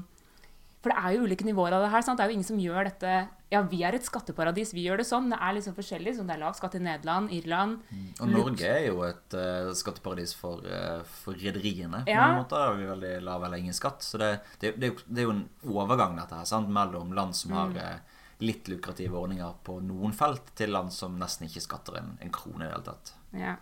For 0.79 0.93
det 0.93 0.99
er 1.01 1.17
jo 1.17 1.27
ulike 1.27 1.47
nivåer 1.47 1.75
av 1.75 1.83
det 1.83 1.91
her. 1.91 2.05
Sant? 2.05 2.19
Det 2.19 2.25
er 2.25 2.31
jo 2.31 2.39
ingen 2.39 2.51
som 2.51 2.61
gjør 2.61 2.87
dette 2.91 3.17
ja, 3.49 3.63
vi 3.65 3.79
er 3.81 3.95
et 3.97 4.05
skatteparadis, 4.05 4.75
vi 4.77 4.83
gjør 4.85 5.01
det 5.01 5.07
sånn. 5.09 5.31
Det 5.31 5.39
er 5.41 5.55
liksom 5.57 5.73
forskjellig. 5.73 6.13
Sånn 6.19 6.27
det 6.29 6.35
er 6.35 6.41
lav 6.43 6.53
skatt 6.57 6.75
i 6.77 6.81
Nederland, 6.85 7.31
Irland 7.33 7.79
mm. 7.89 8.03
Og 8.21 8.29
Norge 8.29 8.69
er 8.69 8.83
jo 8.91 9.01
et 9.07 9.35
uh, 9.37 9.71
skatteparadis 9.77 10.35
for, 10.37 10.61
uh, 10.69 11.01
for 11.23 11.37
rederiene. 11.37 12.03
Ja. 12.05 12.27
På 12.27 12.29
en 12.29 12.41
måte 12.43 12.61
har 12.61 12.77
vi 12.77 12.85
veldig 12.91 13.15
lav 13.25 13.47
eller 13.47 13.63
ingen 13.63 13.77
skatt. 13.77 14.05
Så 14.05 14.21
det, 14.21 14.35
det, 14.61 14.75
det, 14.77 14.91
det 15.07 15.23
er 15.23 15.29
jo 15.31 15.33
en 15.33 15.47
overgang 15.65 16.13
dette 16.19 16.37
her, 16.37 16.49
sant? 16.49 16.69
mellom 16.69 17.15
land 17.17 17.37
som 17.37 17.57
har 17.57 17.73
uh, 17.73 18.19
litt 18.45 18.69
lukrative 18.69 19.17
ordninger 19.17 19.57
på 19.65 19.79
noen 19.81 20.13
felt, 20.15 20.53
til 20.55 20.75
land 20.75 20.93
som 20.93 21.17
nesten 21.19 21.49
ikke 21.49 21.65
skatter 21.65 21.97
en, 22.03 22.13
en 22.21 22.33
krone 22.33 22.67
i 22.67 22.67
det 22.67 22.75
hele 22.75 22.85
tatt. 22.91 23.15
Ja. 23.33 23.57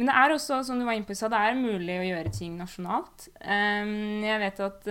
Men 0.00 0.08
det 0.08 0.16
er 0.16 0.32
også, 0.32 0.62
som 0.64 0.80
du 0.80 0.86
var 0.88 0.96
inne 0.96 1.04
på, 1.04 1.12
det 1.12 1.38
er 1.44 1.58
mulig 1.60 1.98
å 2.00 2.06
gjøre 2.08 2.32
ting 2.32 2.54
nasjonalt. 2.56 3.26
Um, 3.44 4.22
jeg 4.24 4.40
vet 4.40 4.62
at 4.64 4.86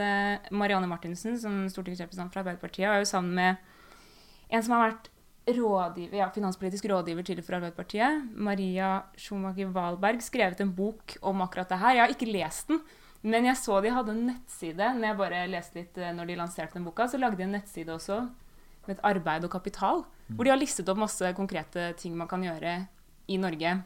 Marianne 0.54 0.90
Martinsen, 0.92 1.40
som 1.42 1.64
stortingsrepresentant 1.74 2.30
fra 2.30 2.44
Arbeiderpartiet, 2.44 2.86
var 2.92 3.02
jo 3.02 3.10
sammen 3.10 3.34
med 3.40 4.54
en 4.54 4.66
som 4.66 4.76
har 4.76 4.92
vært 4.92 5.10
rådgiver, 5.58 6.18
ja, 6.20 6.30
finanspolitisk 6.34 6.86
rådgiver 6.90 7.24
tidligere 7.24 7.46
for 7.46 7.58
Arbeiderpartiet, 7.58 8.26
Maria 8.36 8.90
Schumacher 9.18 9.72
Wahlberg, 9.74 10.22
skrevet 10.22 10.62
en 10.62 10.74
bok 10.76 11.18
om 11.22 11.42
akkurat 11.46 11.70
det 11.70 11.80
her. 11.82 11.96
Jeg 11.96 12.04
har 12.04 12.16
ikke 12.16 12.32
lest 12.32 12.70
den, 12.70 12.82
men 13.22 13.50
jeg 13.50 13.60
så 13.60 13.80
de 13.84 13.94
hadde 13.94 14.16
en 14.16 14.26
nettside 14.32 14.94
når 14.96 15.10
jeg 15.10 15.20
bare 15.20 15.42
leste 15.52 15.80
litt 15.82 15.98
eh, 16.00 16.14
når 16.16 16.30
de 16.30 16.38
lanserte 16.40 16.78
den 16.78 16.86
boka. 16.88 17.08
Så 17.10 17.20
lagde 17.20 17.40
de 17.40 17.48
en 17.48 17.56
nettside 17.58 17.94
også 17.94 18.22
med 18.88 18.96
et 18.96 19.06
arbeid 19.06 19.46
og 19.46 19.54
kapital, 19.54 20.06
hvor 20.30 20.46
de 20.46 20.54
har 20.54 20.60
listet 20.60 20.90
opp 20.90 21.02
masse 21.02 21.34
konkrete 21.38 21.92
ting 22.00 22.16
man 22.18 22.30
kan 22.32 22.44
gjøre 22.46 22.78
i 23.30 23.38
Norge. 23.42 23.80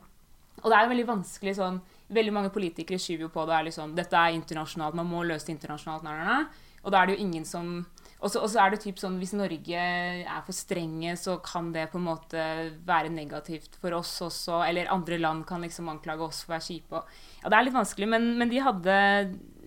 Og 0.62 0.70
det 0.70 0.78
er 0.78 0.92
veldig 0.92 1.10
vanskelig 1.10 1.58
sånn 1.58 1.82
Veldig 2.14 2.34
mange 2.36 2.52
politikere 2.54 3.02
skyver 3.02 3.26
jo 3.26 3.34
på 3.34 3.44
det. 3.50 3.56
er 3.58 3.66
liksom, 3.66 3.96
Dette 3.98 4.20
er 4.20 4.36
internasjonalt, 4.36 4.94
man 5.00 5.08
må 5.10 5.24
løse 5.26 5.48
det 5.48 5.56
internasjonalt. 5.56 6.04
Nei, 6.06 6.14
nei, 6.20 6.26
nei. 6.30 6.74
Og 6.84 6.92
da 6.94 7.00
er 7.00 7.10
det 7.10 7.16
jo 7.16 7.24
ingen 7.26 7.48
som 7.48 7.80
og 8.24 8.32
så 8.32 8.60
er 8.64 8.72
det 8.72 8.80
typ 8.86 9.00
sånn 9.02 9.18
hvis 9.20 9.34
Norge 9.36 9.80
er 9.84 10.44
for 10.46 10.56
strenge, 10.56 11.12
så 11.20 11.36
kan 11.44 11.74
det 11.76 11.90
på 11.92 12.00
en 12.00 12.06
måte 12.06 12.44
være 12.88 13.12
negativt 13.12 13.76
for 13.82 13.98
oss 13.98 14.14
også. 14.24 14.62
Eller 14.64 14.92
andre 14.94 15.18
land 15.20 15.44
kan 15.48 15.64
liksom 15.66 15.90
anklage 15.92 16.24
oss 16.24 16.40
for 16.46 16.54
å 16.54 16.56
være 16.56 16.68
kjipe. 16.70 17.02
Ja, 17.42 17.52
det 17.52 17.58
er 17.58 17.68
litt 17.68 17.76
vanskelig, 17.76 18.08
men, 18.14 18.30
men 18.40 18.54
de, 18.54 18.62
hadde, 18.64 18.96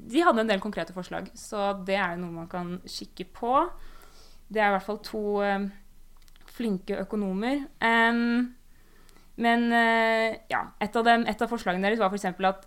de, 0.01 0.23
hadde, 0.25 0.41
en 0.41 0.55
del 0.55 0.65
konkrete 0.65 0.97
forslag. 0.97 1.29
Så 1.37 1.75
det 1.85 1.99
er 2.01 2.17
noe 2.17 2.33
man 2.33 2.49
kan 2.49 2.79
kikke 2.89 3.29
på. 3.37 3.53
Det 4.49 4.63
er 4.63 4.71
i 4.71 4.77
hvert 4.79 4.89
fall 4.89 5.03
to 5.05 5.25
um, 5.45 5.69
flinke 6.57 6.97
økonomer. 7.05 7.67
Um, 7.85 8.56
men 9.37 9.69
uh, 9.73 10.33
ja, 10.49 10.63
et 10.81 10.97
av, 10.97 11.05
dem, 11.05 11.27
et 11.29 11.43
av 11.43 11.51
forslagene 11.51 11.85
deres 11.85 12.01
var 12.01 12.13
f.eks. 12.13 12.25
at 12.49 12.67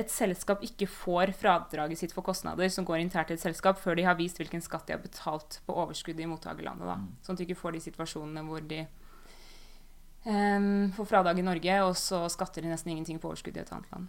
et 0.00 0.12
selskap 0.12 0.62
ikke 0.64 0.86
får 0.88 1.32
fradraget 1.36 2.00
sitt 2.00 2.14
for 2.14 2.24
kostnader 2.24 2.70
som 2.72 2.86
går 2.88 3.02
internt 3.02 3.28
til 3.30 3.36
et 3.36 3.42
selskap, 3.42 3.78
før 3.80 3.98
de 3.98 4.06
har 4.06 4.16
vist 4.18 4.38
hvilken 4.40 4.62
skatt 4.64 4.86
de 4.88 4.94
har 4.96 5.02
betalt 5.02 5.58
på 5.66 5.76
overskuddet 5.76 6.24
i 6.24 6.30
mottakerlandet. 6.30 6.86
Da. 6.86 6.96
Mm. 7.02 7.10
Sånn 7.26 7.36
at 7.36 7.42
de 7.42 7.48
ikke 7.48 7.60
får 7.60 7.76
de 7.76 7.82
situasjonene 7.88 8.44
hvor 8.46 8.64
de 8.70 8.80
um, 10.24 10.88
får 10.96 11.10
fradrag 11.10 11.42
i 11.42 11.44
Norge, 11.44 11.82
og 11.84 11.92
så 11.98 12.22
skatter 12.32 12.64
de 12.64 12.72
nesten 12.72 12.94
ingenting 12.94 13.20
på 13.20 13.32
overskuddet 13.32 13.64
i 13.64 13.66
et 13.66 13.74
annet 13.76 13.92
land. 13.96 14.08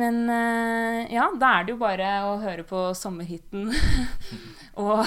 Men 0.00 0.22
uh, 0.30 1.00
ja, 1.10 1.30
da 1.38 1.54
er 1.56 1.66
det 1.66 1.74
jo 1.74 1.80
bare 1.80 2.12
å 2.28 2.36
høre 2.42 2.66
på 2.66 2.90
sommerhiten 2.94 3.72
og, 4.84 5.02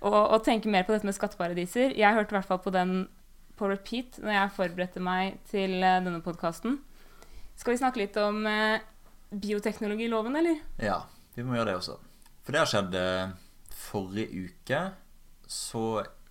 og, 0.00 0.22
og, 0.24 0.40
tenke 0.46 0.70
mer 0.70 0.86
på 0.86 0.94
dette 0.94 1.06
med 1.06 1.18
skatteparadiser. 1.18 1.94
Jeg 1.98 2.16
hørte 2.16 2.34
i 2.34 2.38
hvert 2.38 2.48
fall 2.48 2.62
på 2.64 2.72
den 2.74 3.04
på 3.60 3.68
repeat 3.70 4.18
når 4.24 4.34
jeg 4.34 4.54
forberedte 4.56 5.04
meg 5.04 5.36
til 5.52 5.76
uh, 5.84 6.00
denne 6.00 6.24
podkasten. 6.24 6.80
Skal 7.60 7.74
vi 7.74 7.80
snakke 7.82 8.00
litt 8.00 8.16
om 8.16 8.40
eh, 8.48 8.80
bioteknologiloven, 9.30 10.36
eller? 10.40 10.62
Ja, 10.80 11.02
vi 11.34 11.44
må 11.44 11.58
gjøre 11.58 11.74
det 11.74 11.80
også. 11.82 11.98
For 12.40 12.56
det 12.56 12.62
har 12.62 12.70
skjedd 12.70 12.94
eh, 12.96 13.34
forrige 13.76 14.46
uke. 14.46 14.78
Så 15.44 15.82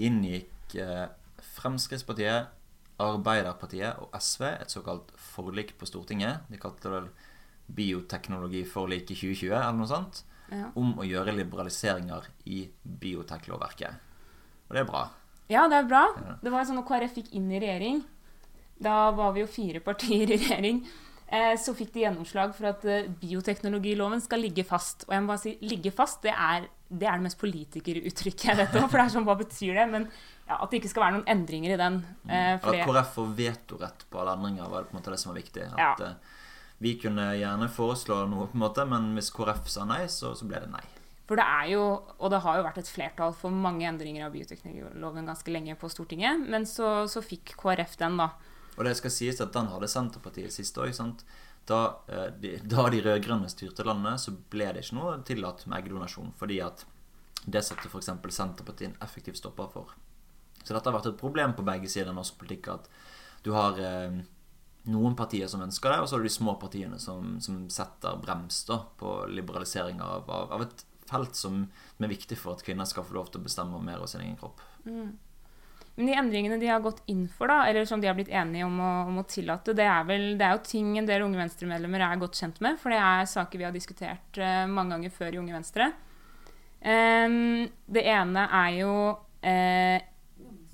inngikk 0.01 0.73
eh, 0.79 1.05
Fremskrittspartiet, 1.53 2.55
Arbeiderpartiet 2.99 4.01
og 4.01 4.15
SV 4.17 4.47
et 4.49 4.73
såkalt 4.73 5.13
forlik 5.21 5.75
på 5.77 5.87
Stortinget. 5.87 6.49
De 6.49 6.57
kalte 6.59 6.87
det 6.87 6.95
vel 6.95 7.11
Bioteknologiforliket 7.77 9.13
2020 9.21 9.53
eller 9.53 9.77
noe 9.77 9.91
sånt. 9.91 10.23
Ja. 10.49 10.71
Om 10.81 10.97
å 10.97 11.05
gjøre 11.05 11.35
liberaliseringer 11.37 12.25
i 12.49 12.63
bioteklovverket. 12.81 14.07
Og 14.65 14.73
det 14.73 14.81
er 14.81 14.89
bra. 14.89 15.05
Ja, 15.49 15.67
det 15.71 15.79
er 15.81 15.87
bra. 15.89 16.03
Det 16.43 16.51
var 16.53 16.65
sånn 16.69 16.77
når 16.77 16.87
KrF 16.87 17.15
gikk 17.21 17.29
inn 17.39 17.51
i 17.51 17.59
regjering, 17.61 18.03
da 18.79 19.09
var 19.11 19.33
vi 19.35 19.41
jo 19.43 19.47
fire 19.51 19.81
partier 19.83 20.29
i 20.29 20.37
regjering, 20.37 20.83
eh, 21.27 21.55
så 21.59 21.73
fikk 21.75 21.91
de 21.95 22.03
gjennomslag 22.05 22.53
for 22.55 22.69
at 22.69 22.85
eh, 22.85 23.07
bioteknologiloven 23.21 24.21
skal 24.23 24.39
ligge 24.45 24.63
fast. 24.67 25.07
Og 25.09 25.15
jeg 25.15 25.23
må 25.25 25.31
bare 25.33 25.41
si 25.43 25.55
ligge 25.65 25.91
fast, 25.95 26.21
det 26.23 26.31
er 26.35 26.67
det, 26.89 27.05
er 27.05 27.17
det 27.19 27.25
mest 27.27 27.37
politikeruttrykket 27.41 28.45
jeg 28.49 28.57
vet 28.57 28.75
om. 28.79 28.87
For 28.89 28.97
det 28.97 29.03
er 29.07 29.11
sånn, 29.13 29.25
hva 29.27 29.35
betyr 29.37 29.75
det? 29.77 29.87
Men 29.91 30.07
ja, 30.49 30.55
at 30.57 30.69
det 30.71 30.79
ikke 30.79 30.89
skal 30.93 31.03
være 31.05 31.17
noen 31.19 31.27
endringer 31.29 31.73
i 31.75 31.79
den. 31.81 31.99
Eh, 32.29 32.53
for 32.61 32.71
At 32.71 32.79
det, 32.79 32.85
KrF 32.87 33.11
får 33.17 33.33
vetorett 33.37 34.05
på 34.09 34.21
alle 34.21 34.37
endringer, 34.39 34.69
var 34.71 34.85
det 34.85 34.89
på 34.89 34.95
en 34.95 35.01
måte 35.01 35.13
det 35.13 35.19
som 35.21 35.33
var 35.33 35.41
viktig. 35.41 35.65
At 35.73 35.81
Ja. 35.81 35.91
eh, 36.07 36.37
vi 36.79 36.93
kunne 37.01 37.27
gjerne 37.35 37.67
foreslå 37.69 38.21
noe, 38.31 38.47
på 38.47 38.55
en 38.57 38.63
måte, 38.63 38.85
men 38.87 39.11
hvis 39.17 39.29
KrF 39.35 39.67
sa 39.69 39.83
nei, 39.85 40.05
så, 40.07 40.31
så 40.39 40.47
ble 40.47 40.61
det 40.63 40.71
nei. 40.71 40.85
For 41.29 41.37
det 41.37 41.45
er 41.45 41.67
jo, 41.75 41.81
og 42.17 42.31
det 42.33 42.39
har 42.41 42.57
jo 42.57 42.65
vært 42.65 42.79
et 42.81 42.89
flertall 42.89 43.35
for 43.37 43.53
mange 43.53 43.85
endringer 43.85 44.25
av 44.25 44.33
bioteknologiloven 44.33 45.29
ganske 45.29 45.53
lenge 45.53 45.75
på 45.77 45.89
Stortinget, 45.93 46.41
men 46.49 46.65
så, 46.65 47.03
så 47.05 47.21
fikk 47.21 47.53
KrF 47.59 47.99
den, 48.01 48.17
da. 48.17 48.31
Og 48.79 48.87
det 48.87 48.95
skal 48.97 49.13
sies 49.13 49.41
at 49.43 49.53
den 49.53 49.69
hadde 49.69 49.91
Senterpartiet 49.91 50.55
sist 50.55 50.79
òg. 50.81 50.89
Da, 51.69 51.81
eh, 52.09 52.31
de, 52.41 52.55
da 52.73 52.87
de 52.89 53.03
rød-grønne 53.05 53.51
styrte 53.53 53.85
landet, 53.85 54.23
så 54.23 54.33
ble 54.33 54.71
det 54.73 54.87
ikke 54.87 54.97
noe 54.97 55.19
tillatt 55.27 55.67
med 55.67 55.83
eggdonasjon. 55.83 56.33
Fordi 56.39 56.57
at 56.65 56.87
det 57.45 57.61
satte 57.67 57.91
f.eks. 57.91 58.09
Senterpartiet 58.33 58.89
en 58.89 58.99
effektiv 59.05 59.37
stopper 59.37 59.69
for. 59.75 59.93
Så 60.63 60.73
dette 60.73 60.89
har 60.89 60.97
vært 60.97 61.13
et 61.13 61.21
problem 61.21 61.53
på 61.53 61.67
begge 61.67 61.93
sider 61.93 62.09
av 62.09 62.17
norsk 62.17 62.41
politikk. 62.41 62.73
At 62.73 62.89
du 63.45 63.53
har 63.53 63.77
eh, 63.77 64.17
noen 64.89 65.15
partier 65.19 65.45
som 65.51 65.61
ønsker 65.61 65.93
det, 65.93 66.01
og 66.01 66.09
så 66.09 66.17
har 66.17 66.25
du 66.25 66.31
de 66.31 66.37
små 66.39 66.57
partiene 66.57 66.97
som, 66.97 67.37
som 67.43 67.67
setter 67.69 68.17
brems 68.25 68.63
da, 68.65 68.81
på 68.97 69.19
liberalisering 69.29 70.01
av, 70.01 70.25
av, 70.25 70.57
av 70.57 70.65
et 70.65 70.87
felt 71.09 71.35
som, 71.37 71.63
er 71.99 72.11
viktig 72.11 72.37
for 72.39 72.55
at 72.55 72.63
kvinner 72.65 72.87
skal 72.89 73.05
få 73.07 73.17
lov 73.17 73.33
til 73.33 73.41
å 73.41 73.47
bestemme 73.47 73.81
mer 73.83 73.99
over 73.99 74.11
sin 74.11 74.23
egen 74.23 74.37
kropp. 74.39 74.61
Men 75.99 76.07
de 76.07 76.15
endringene 76.15 76.55
de 76.61 76.69
har 76.71 76.79
gått 76.79 77.01
inn 77.11 77.25
for, 77.27 77.51
da, 77.51 77.65
eller 77.67 77.83
som 77.87 77.99
de 77.99 78.07
har 78.07 78.15
blitt 78.15 78.31
enige 78.31 78.63
om 78.63 78.77
å, 78.79 78.91
om 79.09 79.17
å 79.19 79.25
tillate, 79.27 79.73
det 79.75 79.83
er, 79.83 80.05
vel, 80.07 80.29
det 80.39 80.45
er 80.47 80.53
jo 80.55 80.61
ting 80.63 80.93
en 80.95 81.09
del 81.09 81.25
Unge 81.25 81.41
Venstre-medlemmer 81.41 82.05
er 82.05 82.21
godt 82.21 82.39
kjent 82.39 82.61
med. 82.63 82.77
For 82.79 82.95
det 82.95 83.01
er 83.03 83.27
saker 83.27 83.59
vi 83.59 83.67
har 83.67 83.75
diskutert 83.75 84.39
uh, 84.39 84.63
mange 84.71 84.95
ganger 84.95 85.11
før 85.17 85.35
i 85.35 85.41
Unge 85.41 85.57
Venstre. 85.57 85.89
Um, 86.79 87.67
det 87.91 88.05
ene 88.07 88.45
er 88.61 88.77
jo 88.77 88.93
uh, 89.11 89.97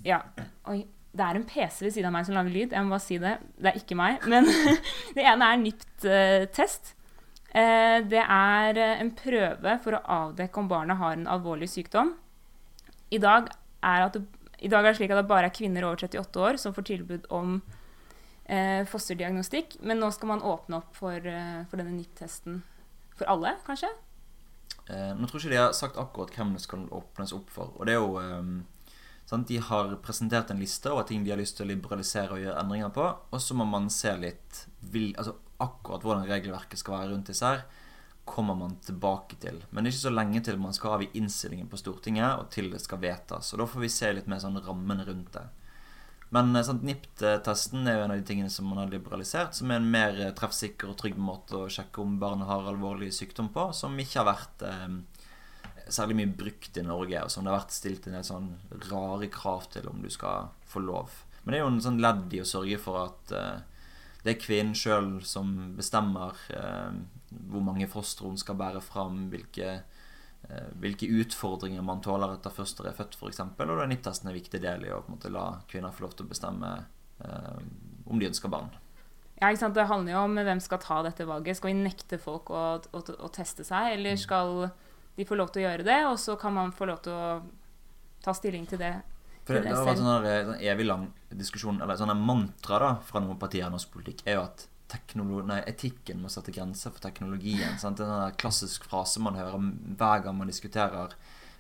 Ja, 0.06 0.21
oi. 0.69 0.84
Det 1.15 1.24
er 1.24 1.38
en 1.39 1.45
PC 1.48 1.86
ved 1.86 1.93
siden 1.95 2.10
av 2.10 2.13
meg 2.17 2.26
som 2.28 2.36
lager 2.36 2.52
lyd. 2.52 2.74
Jeg 2.76 2.86
må 2.86 2.91
bare 2.91 3.06
si 3.06 3.17
det. 3.24 3.38
Det 3.56 3.69
er 3.71 3.78
ikke 3.80 3.95
meg. 3.95 4.26
Men 4.28 4.45
det 5.15 5.24
ene 5.24 5.48
er 5.48 5.62
NIPT-test. 5.62 6.91
Eh, 7.56 7.98
det 8.12 8.22
er 8.22 8.80
eh, 8.82 9.00
en 9.00 9.13
prøve 9.15 9.78
for 9.84 9.96
å 9.96 10.04
avdekke 10.18 10.60
om 10.60 10.70
barnet 10.72 11.00
har 11.00 11.15
en 11.15 11.28
alvorlig 11.32 11.70
sykdom. 11.72 12.13
I 13.15 13.22
dag 13.24 13.48
er, 13.86 14.08
det, 14.12 14.26
I 14.60 14.72
dag 14.72 14.84
er 14.84 14.91
det 14.91 15.00
slik 15.00 15.13
at 15.15 15.22
det 15.22 15.30
bare 15.30 15.50
er 15.50 15.56
kvinner 15.56 15.88
over 15.88 16.04
38 16.04 16.46
år 16.50 16.60
som 16.60 16.76
får 16.76 16.89
tilbud 16.91 17.30
om 17.34 17.62
eh, 18.52 18.84
fosterdiagnostikk. 18.91 19.80
Men 19.88 20.04
nå 20.04 20.12
skal 20.12 20.36
man 20.36 20.44
åpne 20.44 20.82
opp 20.82 20.98
for, 21.00 21.15
for 21.70 21.80
denne 21.80 21.96
NIPT-testen 21.96 22.60
for 23.15 23.32
alle, 23.32 23.56
kanskje? 23.63 23.94
Eh, 24.89 25.12
nå 25.18 25.26
tror 25.26 25.41
ikke 25.41 25.54
de 25.54 25.62
har 25.62 25.74
sagt 25.74 25.98
akkurat 25.98 26.34
hvem 26.36 26.54
det 26.54 26.63
skal 26.65 26.86
åpnes 26.94 27.34
opp 27.34 27.50
for. 27.54 27.74
Og 27.80 27.88
det 27.88 27.96
er 27.96 28.02
jo 28.02 28.20
eh, 28.22 29.39
De 29.50 29.58
har 29.70 29.96
presentert 30.06 30.52
en 30.52 30.62
liste 30.62 30.91
over 30.91 31.08
ting 31.08 31.24
de 31.26 31.34
har 31.34 31.41
lyst 31.41 31.58
til 31.58 31.65
å 31.65 31.72
liberalisere 31.72 32.36
og 32.36 32.44
gjøre 32.44 32.60
endringer 32.62 32.94
på. 32.94 33.08
Og 33.32 33.41
så 33.41 33.58
må 33.58 33.65
man 33.65 33.89
se 33.89 34.13
litt 34.20 34.65
vil, 34.82 35.13
altså 35.18 35.38
akkurat 35.63 36.04
hvordan 36.04 36.30
regelverket 36.30 36.82
skal 36.82 36.98
være 37.00 37.12
rundt 37.13 37.32
disse 37.32 37.48
her, 37.48 37.65
kommer 38.26 38.58
man 38.58 38.80
tilbake 38.82 39.38
til. 39.41 39.60
Men 39.70 39.84
det 39.84 39.91
er 39.91 39.96
ikke 39.96 40.08
så 40.08 40.13
lenge 40.13 40.41
til 40.46 40.58
man 40.60 40.74
skal 40.74 40.96
avgi 40.96 41.12
innstillingen 41.20 41.70
på 41.70 41.78
Stortinget, 41.80 42.39
og 42.41 42.50
til 42.54 42.72
det 42.74 42.82
skal 42.82 43.02
vedtas. 43.04 43.54
Og 43.54 43.62
da 43.62 43.68
får 43.70 43.86
vi 43.86 43.91
se 43.94 44.12
litt 44.18 44.30
mer 44.32 44.41
sånn 44.41 44.58
rammen 44.65 45.04
rundt 45.06 45.32
det. 45.38 45.46
Men 46.34 46.56
eh, 46.56 46.65
sant, 46.65 46.84
NIPT-testen 46.84 47.86
er 47.86 48.00
jo 48.00 48.06
en 48.08 48.15
av 48.15 48.22
de 48.22 48.28
tingene 48.28 48.52
som 48.52 48.68
man 48.70 48.82
har 48.82 48.89
liberalisert, 48.91 49.54
som 49.56 49.72
er 49.72 49.82
en 49.82 49.91
mer 49.94 50.18
eh, 50.20 50.34
treffsikker 50.36 50.89
og 50.91 50.98
trygg 51.00 51.20
måte 51.22 51.60
å 51.60 51.70
sjekke 51.72 52.02
om 52.02 52.18
barnet 52.22 52.50
har 52.50 52.65
alvorlig 52.65 53.12
sykdom 53.13 53.52
på, 53.54 53.70
som 53.78 53.94
ikke 54.02 54.24
har 54.24 54.32
vært 54.32 54.65
eh, 54.65 54.98
særlig 55.86 56.18
mye 56.20 56.34
brukt 56.41 56.82
i 56.82 56.86
Norge, 56.86 57.22
og 57.22 57.32
som 57.32 57.46
det 57.46 57.54
har 57.54 57.62
vært 57.62 57.78
stilt 57.78 58.10
en 58.10 58.18
del 58.18 58.26
sånn 58.26 58.50
rare 58.89 59.30
krav 59.32 59.70
til 59.76 59.88
om 59.91 60.02
du 60.02 60.10
skal 60.13 60.50
få 60.65 60.82
lov. 60.84 61.13
Men 61.44 61.54
det 61.54 61.60
er 61.60 61.63
jo 61.63 61.72
en 61.76 61.84
sånn 61.86 62.02
ledd 62.02 62.34
i 62.34 62.41
å 62.41 62.50
sørge 62.50 62.82
for 62.82 63.04
at 63.06 63.36
eh, 63.38 63.74
det 64.25 64.33
er 64.33 64.41
kvinnen 64.41 64.73
sjøl 64.77 65.19
som 65.27 65.51
bestemmer 65.77 66.39
eh, 66.49 66.95
hvor 67.51 67.61
mange 67.61 67.85
fostre 67.91 68.25
hun 68.25 68.39
skal 68.41 68.57
bære 68.57 68.81
fram, 68.81 69.27
hvilke, 69.29 69.75
eh, 70.49 70.71
hvilke 70.81 71.09
utfordringer 71.21 71.85
man 71.85 72.01
tåler 72.05 72.33
etter 72.33 72.53
fosteret 72.53 72.89
er 72.89 72.97
født, 72.97 73.19
f.eks. 73.19 73.43
Og 73.45 73.61
da 73.61 73.77
er 73.83 73.91
NIPT-testen 73.91 74.31
en 74.31 74.38
viktig 74.38 74.63
del 74.63 74.88
i 74.88 74.93
å 74.95 75.03
måte, 75.11 75.29
la 75.33 75.59
kvinner 75.69 75.93
få 75.93 76.07
lov 76.07 76.17
til 76.17 76.25
å 76.25 76.33
bestemme 76.33 76.73
eh, 77.21 77.61
om 78.09 78.21
de 78.21 78.31
ønsker 78.31 78.49
barn. 78.49 78.73
Ja, 79.35 79.51
ikke 79.51 79.65
sant? 79.65 79.77
Det 79.77 79.85
handler 79.91 80.15
jo 80.15 80.25
om 80.25 80.41
hvem 80.47 80.61
skal 80.63 80.81
ta 80.81 81.01
dette 81.05 81.27
valget. 81.27 81.59
Skal 81.59 81.73
vi 81.73 81.79
nekte 81.83 82.17
folk 82.21 82.49
å, 82.49 82.65
å, 82.81 83.05
å 83.27 83.33
teste 83.35 83.65
seg, 83.67 83.93
eller 83.99 84.17
skal 84.17 84.71
de 85.15 85.27
få 85.27 85.38
lov 85.38 85.53
til 85.53 85.61
å 85.61 85.69
gjøre 85.69 85.85
det, 85.85 86.01
og 86.09 86.17
så 86.19 86.33
kan 86.39 86.55
man 86.55 86.73
få 86.75 86.89
lov 86.89 87.03
til 87.05 87.13
å 87.13 87.35
ta 88.25 88.33
stilling 88.33 88.65
til 88.65 88.81
det 88.81 88.95
For 89.45 89.53
det, 89.53 89.67
det 89.67 89.75
har 89.77 89.86
vært 89.86 89.99
sånn 90.01 90.12
en 90.25 90.47
sånn 90.49 90.63
evig 90.73 90.88
lang 90.88 91.10
diskusjon, 91.29 91.81
eller 91.84 91.99
sånne 91.99 92.17
mantra 92.17 92.79
da, 92.81 92.93
fra 93.05 93.21
noen 93.21 93.38
partier 93.41 93.67
i 93.67 93.73
norsk 93.73 93.91
politikk, 93.93 94.25
er 94.25 94.39
jo 94.39 94.45
at 94.47 94.67
nei, 95.45 95.62
etikken 95.67 96.21
må 96.21 96.29
sette 96.29 96.53
grenser 96.55 96.93
for 96.93 97.03
teknologien. 97.03 97.77
Sant? 97.81 97.99
Det 97.99 98.05
er 98.05 98.12
en 98.12 98.29
sånn 98.29 98.39
klassisk 98.41 98.86
frase 98.89 99.21
man 99.21 99.38
hører 99.38 99.58
hver 99.99 100.25
gang 100.25 100.38
man 100.39 100.49
diskuterer 100.49 101.15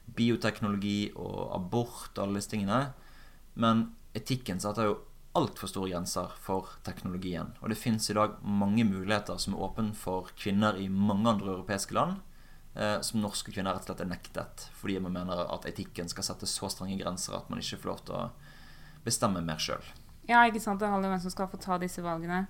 bioteknologi 0.05 1.11
og 1.15 1.49
abort 1.55 2.13
og 2.17 2.23
alle 2.25 2.41
disse 2.41 2.53
tingene. 2.53 2.93
Men 3.61 3.89
etikken 4.17 4.61
setter 4.61 4.89
jo 4.89 4.97
altfor 5.35 5.69
store 5.69 5.91
grenser 5.91 6.31
for 6.41 6.77
teknologien. 6.87 7.51
Og 7.61 7.71
det 7.71 7.79
fins 7.79 8.09
i 8.09 8.15
dag 8.15 8.37
mange 8.41 8.85
muligheter 8.87 9.39
som 9.41 9.55
er 9.55 9.65
åpne 9.67 9.95
for 9.97 10.31
kvinner 10.39 10.77
i 10.79 10.87
mange 10.89 11.27
andre 11.33 11.51
europeiske 11.57 11.97
land, 11.97 12.21
som 12.75 13.21
norske 13.23 13.53
kvinner 13.55 13.71
rett 13.71 13.85
og 13.85 13.87
slett 13.87 14.01
er 14.03 14.09
nektet 14.09 14.65
fordi 14.75 14.97
man 14.99 15.13
mener 15.15 15.45
at 15.47 15.63
etikken 15.69 16.09
skal 16.11 16.25
sette 16.27 16.49
så 16.49 16.67
strenge 16.67 16.97
grenser 16.99 17.37
at 17.37 17.47
man 17.47 17.61
ikke 17.61 17.79
får 17.79 17.87
lov 17.87 18.01
til 18.03 18.17
å 18.17 18.23
bestemme 19.05 19.39
mer 19.45 19.61
sjøl. 19.63 19.85
Ja, 20.27 20.41
ikke 20.43 20.59
sant? 20.59 20.81
Det 20.81 20.89
handler 20.89 21.07
om 21.07 21.15
hvem 21.15 21.23
som 21.23 21.33
skal 21.33 21.47
få 21.51 21.59
ta 21.61 21.77
disse 21.81 22.03
valgene. 22.03 22.41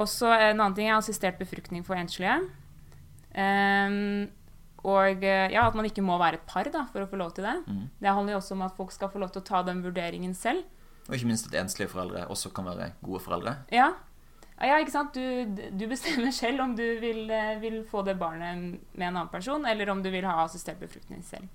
Også 0.00 0.28
en 0.32 0.58
annen 0.58 0.76
ting 0.76 0.88
er 0.88 0.96
assistert 0.96 1.38
befruktning 1.40 1.84
for 1.86 1.96
enslige. 2.00 2.40
Um, 3.36 4.26
og 4.86 5.24
eh, 5.24 5.50
ja, 5.52 5.66
at 5.66 5.76
man 5.76 5.88
ikke 5.88 6.04
må 6.04 6.16
være 6.20 6.38
et 6.38 6.48
par 6.48 6.68
da, 6.72 6.84
for 6.92 7.02
å 7.02 7.10
få 7.10 7.18
lov 7.20 7.32
til 7.36 7.46
det. 7.48 7.56
Mm. 7.66 7.84
Det 8.00 8.12
handler 8.12 8.36
jo 8.36 8.40
også 8.40 8.56
om 8.56 8.64
at 8.68 8.76
folk 8.76 8.92
skal 8.94 9.10
få 9.12 9.20
lov 9.22 9.32
til 9.34 9.42
å 9.42 9.48
ta 9.48 9.62
den 9.66 9.82
vurderingen 9.84 10.36
selv. 10.36 10.62
Og 11.06 11.16
ikke 11.16 11.30
minst 11.30 11.48
at 11.50 11.56
enslige 11.58 11.90
foreldre 11.90 12.26
også 12.32 12.52
kan 12.54 12.68
være 12.68 12.92
gode 13.04 13.22
foreldre. 13.24 13.56
Ja, 13.74 13.92
ja 14.64 14.78
ikke 14.80 14.94
sant? 14.94 15.16
Du, 15.16 15.62
du 15.76 15.84
bestemmer 15.90 16.32
selv 16.32 16.64
om 16.64 16.74
du 16.76 16.84
vil, 17.02 17.28
eh, 17.30 17.58
vil 17.60 17.82
få 17.88 18.02
det 18.06 18.16
barnet 18.20 18.80
med 18.96 19.08
en 19.08 19.12
annen 19.12 19.32
person, 19.32 19.66
eller 19.68 19.90
om 19.92 20.02
du 20.02 20.10
vil 20.10 20.24
ha 20.24 20.38
assistert 20.44 20.80
befruktning 20.80 21.24
selv. 21.26 21.48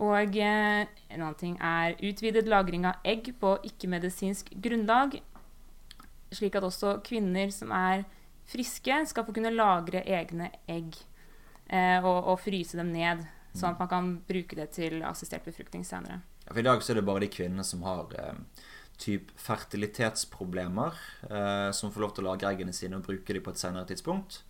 Og 0.00 0.36
eh, 0.40 0.86
en 1.12 1.20
annen 1.20 1.38
ting 1.38 1.58
er 1.60 1.98
utvidet 2.00 2.48
lagring 2.48 2.86
av 2.88 3.04
egg 3.04 3.34
på 3.40 3.58
ikke-medisinsk 3.68 4.48
grunnlag, 4.64 5.18
slik 6.32 6.56
at 6.56 6.64
også 6.66 6.96
kvinner 7.04 7.52
som 7.52 7.74
er 7.74 8.06
friske, 8.50 9.04
skal 9.06 9.26
få 9.26 9.34
kunne 9.36 9.52
lagre 9.54 10.02
egne 10.02 10.50
egg 10.70 10.96
eh, 11.68 12.00
og, 12.00 12.32
og 12.32 12.40
fryse 12.42 12.78
dem 12.80 12.94
ned, 12.94 13.22
sånn 13.52 13.74
at 13.74 13.82
man 13.82 13.90
kan 13.90 14.10
bruke 14.26 14.58
det 14.58 14.70
til 14.78 15.02
assistert 15.06 15.46
befruktning 15.46 15.84
senere. 15.86 16.20
Ja, 16.46 16.54
For 16.54 16.62
I 16.62 16.66
dag 16.66 16.82
så 16.82 16.94
er 16.94 17.00
det 17.00 17.06
bare 17.06 17.24
de 17.26 17.30
kvinnene 17.34 17.66
som 17.66 17.84
har 17.86 18.14
eh, 18.18 18.64
typ 19.00 19.32
fertilitetsproblemer, 19.40 21.00
eh, 21.30 21.70
som 21.76 21.92
får 21.92 22.04
lov 22.04 22.14
til 22.14 22.26
å 22.26 22.30
lagre 22.30 22.52
eggene 22.52 22.74
sine 22.76 23.00
og 23.00 23.06
bruke 23.08 23.34
dem 23.34 23.44
på 23.44 23.54
et 23.54 23.62
senere 23.62 23.88
tidspunkt. 23.88 24.42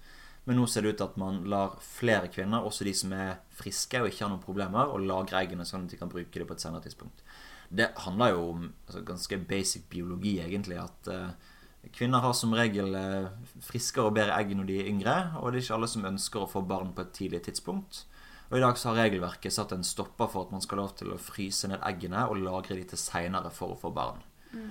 Men 0.48 0.56
nå 0.56 0.66
ser 0.66 0.82
det 0.82 0.94
ut 0.94 0.98
til 0.98 1.06
at 1.10 1.20
man 1.20 1.42
lar 1.52 1.76
flere 1.84 2.30
kvinner, 2.32 2.64
også 2.64 2.86
de 2.88 2.94
som 2.96 3.12
er 3.12 3.38
friske 3.54 4.00
og 4.00 4.08
ikke 4.08 4.24
har 4.24 4.32
noen 4.32 4.42
problemer, 4.42 4.88
å 4.88 4.98
lagre 4.98 5.42
eggene 5.42 5.66
sånn 5.68 5.84
at 5.86 5.92
de 5.92 6.00
kan 6.00 6.10
bruke 6.10 6.32
dem 6.32 6.48
på 6.48 6.56
et 6.56 6.64
senere 6.64 6.86
tidspunkt. 6.86 7.22
Det 7.70 7.92
handler 8.02 8.34
jo 8.34 8.44
om 8.56 8.62
altså, 8.88 9.04
ganske 9.06 9.38
basic 9.46 9.84
biologi, 9.92 10.38
egentlig. 10.42 10.80
At 10.80 11.10
eh, 11.12 11.90
kvinner 11.94 12.24
har 12.24 12.34
som 12.34 12.56
regel 12.56 12.96
eh, 12.98 13.28
friskere 13.62 14.08
og 14.08 14.16
bedre 14.16 14.40
egg 14.40 14.56
når 14.56 14.70
de 14.70 14.80
er 14.80 14.90
yngre, 14.90 15.18
og 15.38 15.52
det 15.52 15.60
er 15.60 15.66
ikke 15.68 15.76
alle 15.78 15.92
som 15.92 16.08
ønsker 16.08 16.42
å 16.42 16.50
få 16.50 16.64
barn 16.66 16.94
på 16.96 17.04
et 17.04 17.14
tidlig 17.20 17.44
tidspunkt. 17.46 18.04
Og 18.50 18.58
I 18.58 18.64
dag 18.64 18.80
så 18.80 18.90
har 18.90 19.04
regelverket 19.04 19.54
satt 19.54 19.76
en 19.76 19.86
stopper 19.86 20.26
for 20.32 20.48
at 20.48 20.56
man 20.56 20.64
skal 20.64 20.80
ha 20.80 20.88
lov 20.88 20.96
til 20.98 21.12
å 21.14 21.20
fryse 21.22 21.70
ned 21.70 21.84
eggene 21.86 22.24
og 22.26 22.40
lagre 22.42 22.80
de 22.80 22.88
til 22.90 22.98
seinere 22.98 23.52
for 23.54 23.76
å 23.76 23.78
få 23.78 23.92
barn. 23.94 24.18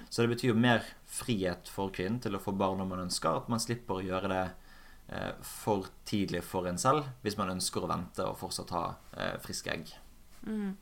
Så 0.10 0.22
det 0.22 0.34
betyr 0.34 0.52
jo 0.52 0.60
mer 0.60 0.84
frihet 1.10 1.70
for 1.72 1.94
kvinnen 1.96 2.20
til 2.24 2.36
å 2.36 2.42
få 2.44 2.54
barn 2.58 2.82
når 2.82 2.90
man 2.90 3.06
ønsker. 3.06 3.42
At 3.42 3.52
man 3.52 3.62
slipper 3.64 4.00
å 4.00 4.06
gjøre 4.06 4.32
det 4.32 4.44
eh, 5.16 5.32
for 5.46 5.88
tidlig 6.10 6.44
for 6.48 6.68
en 6.70 6.80
selv 6.82 7.08
hvis 7.24 7.38
man 7.40 7.54
ønsker 7.56 7.86
å 7.86 7.92
vente 7.92 8.26
og 8.28 8.38
fortsatt 8.42 8.76
ha 8.76 8.84
eh, 9.16 9.38
friske 9.44 9.72
egg. 9.74 9.94
Mm. 10.48 10.76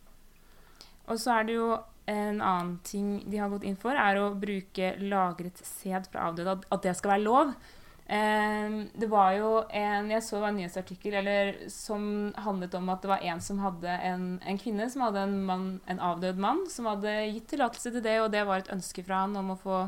Og 1.08 1.22
så 1.22 1.38
er 1.38 1.48
det 1.48 1.58
jo 1.60 1.70
en 2.08 2.40
annen 2.40 2.78
ting 2.88 3.18
de 3.28 3.40
har 3.42 3.52
gått 3.52 3.66
inn 3.68 3.78
for, 3.80 3.96
er 4.00 4.20
å 4.20 4.32
bruke 4.40 4.94
lagret 5.04 5.60
sæd 5.60 6.08
fra 6.12 6.30
avdøde. 6.30 6.62
At, 6.72 6.84
det 6.84 6.96
skal 7.00 7.18
være 7.18 7.26
lov. 7.26 7.54
Eh, 8.08 8.76
det 8.96 9.08
var 9.12 9.34
jo 9.36 9.50
en 9.76 10.12
Jeg 10.14 10.24
så 10.24 10.40
en 10.48 10.56
nyhetsartikkel 10.56 11.18
eller, 11.20 11.58
som 11.68 12.32
handlet 12.40 12.78
om 12.80 12.88
at 12.94 13.02
det 13.04 13.12
var 13.12 13.26
en 13.28 13.42
som 13.44 13.60
hadde 13.60 13.98
en, 14.10 14.30
en 14.40 14.60
kvinne 14.62 14.88
som 14.90 15.04
hadde 15.04 15.26
en, 15.28 15.42
mann, 15.50 15.66
en 15.92 16.00
avdød 16.00 16.40
mann, 16.40 16.64
som 16.72 16.88
hadde 16.88 17.18
gitt 17.34 17.50
tillatelse 17.52 17.92
til 17.92 18.06
det, 18.06 18.22
og 18.24 18.32
det 18.32 18.46
var 18.48 18.64
et 18.64 18.72
ønske 18.72 19.04
fra 19.04 19.26
han 19.26 19.36
om 19.36 19.52
å 19.52 19.60
få 19.60 19.82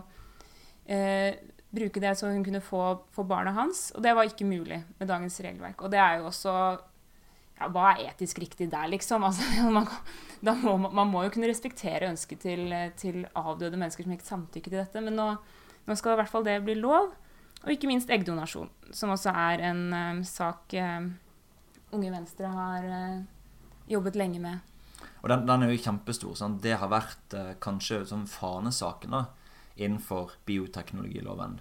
eh, 0.92 1.40
bruke 1.70 2.02
det 2.02 2.16
så 2.18 2.28
hun 2.28 2.44
kunne 2.44 2.62
få, 2.62 2.84
få 3.16 3.24
barna 3.24 3.54
hans. 3.56 3.90
Og 3.96 4.04
det 4.04 4.14
var 4.18 4.28
ikke 4.28 4.48
mulig 4.48 4.82
med 4.98 5.10
dagens 5.10 5.40
regelverk. 5.46 5.84
Og 5.84 5.94
det 5.94 6.02
er 6.02 6.20
jo 6.20 6.30
også 6.32 6.54
ja, 7.60 7.68
Hva 7.68 7.92
er 7.94 8.10
etisk 8.10 8.40
riktig 8.42 8.70
der, 8.72 8.90
liksom? 8.92 9.24
Altså, 9.30 9.44
man, 9.70 9.88
må, 10.64 10.78
man, 10.90 11.08
må, 11.12 11.24
jo 11.26 11.34
kunne 11.34 11.50
respektere 11.52 12.10
ønsket 12.10 12.44
til, 12.46 12.76
til, 13.00 13.26
avdøde 13.36 13.78
mennesker 13.78 14.06
som 14.06 14.16
ikke 14.16 14.30
samtykker 14.30 14.72
til 14.72 14.82
dette. 14.82 15.04
Men 15.04 15.20
nå, 15.20 15.32
nå, 15.86 15.98
skal 16.00 16.16
i 16.16 16.22
hvert 16.22 16.32
fall 16.32 16.48
det 16.48 16.62
bli 16.66 16.78
lov. 16.80 17.12
Og 17.66 17.74
ikke 17.74 17.90
minst 17.90 18.12
eggdonasjon, 18.14 18.70
som 18.96 19.12
også 19.14 19.34
er 19.36 19.66
en 19.70 19.82
um, 19.92 20.22
sak 20.28 20.76
um, 20.80 21.12
Unge 21.96 22.12
Venstre 22.14 22.52
har 22.54 22.86
uh, 22.88 23.22
jobbet 23.90 24.20
lenge 24.20 24.40
med. 24.40 24.60
Og 25.22 25.32
den, 25.32 25.46
den 25.48 25.66
er 25.66 25.74
jo 25.74 25.82
kjempestor. 25.84 26.38
Sant? 26.40 26.62
Det 26.64 26.78
har 26.80 26.92
vært 26.92 27.36
uh, 27.36 27.56
kanskje 27.62 28.06
sånn 28.08 28.28
fanesaken 28.30 29.16
da, 29.18 29.26
innenfor 29.76 30.38
bioteknologiloven. 30.48 31.60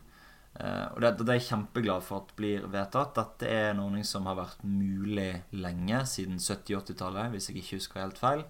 Uh, 0.59 0.87
og 0.95 1.03
det, 1.03 1.13
det, 1.21 1.29
er 1.29 1.41
jeg 1.41 1.49
kjempeglad 1.51 2.07
for 2.07 2.23
at 2.23 2.33
blir 2.39 2.67
vedtatt. 2.71 3.17
Dette 3.19 3.51
er 3.51 3.73
en 3.73 3.83
ordning 3.89 4.07
som 4.07 4.27
har 4.31 4.39
vært 4.39 4.63
mulig 4.67 5.31
lenge, 5.55 6.05
siden 6.11 6.39
70-80-tallet, 6.43 7.35
hvis 7.35 7.51
jeg 7.51 7.63
ikke 7.63 7.79
husker 7.81 8.05
helt 8.05 8.23
feil. 8.23 8.47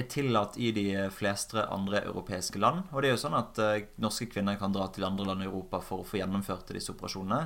Er 0.00 0.06
tillatt 0.08 0.56
i 0.56 0.70
de 0.72 0.86
fleste 1.12 1.66
andre 1.68 2.04
europeiske 2.08 2.60
land. 2.62 2.86
Og 2.94 3.02
det 3.02 3.10
er 3.10 3.16
jo 3.16 3.24
sånn 3.24 3.36
at 3.36 3.60
uh, 3.60 3.74
norske 4.00 4.30
kvinner 4.32 4.56
kan 4.60 4.72
dra 4.72 4.86
til 4.94 5.04
andre 5.04 5.28
land 5.28 5.44
i 5.44 5.50
Europa 5.50 5.82
for 5.84 6.00
å 6.00 6.08
få 6.08 6.22
gjennomført 6.22 6.72
disse 6.72 6.94
operasjonene. 6.94 7.42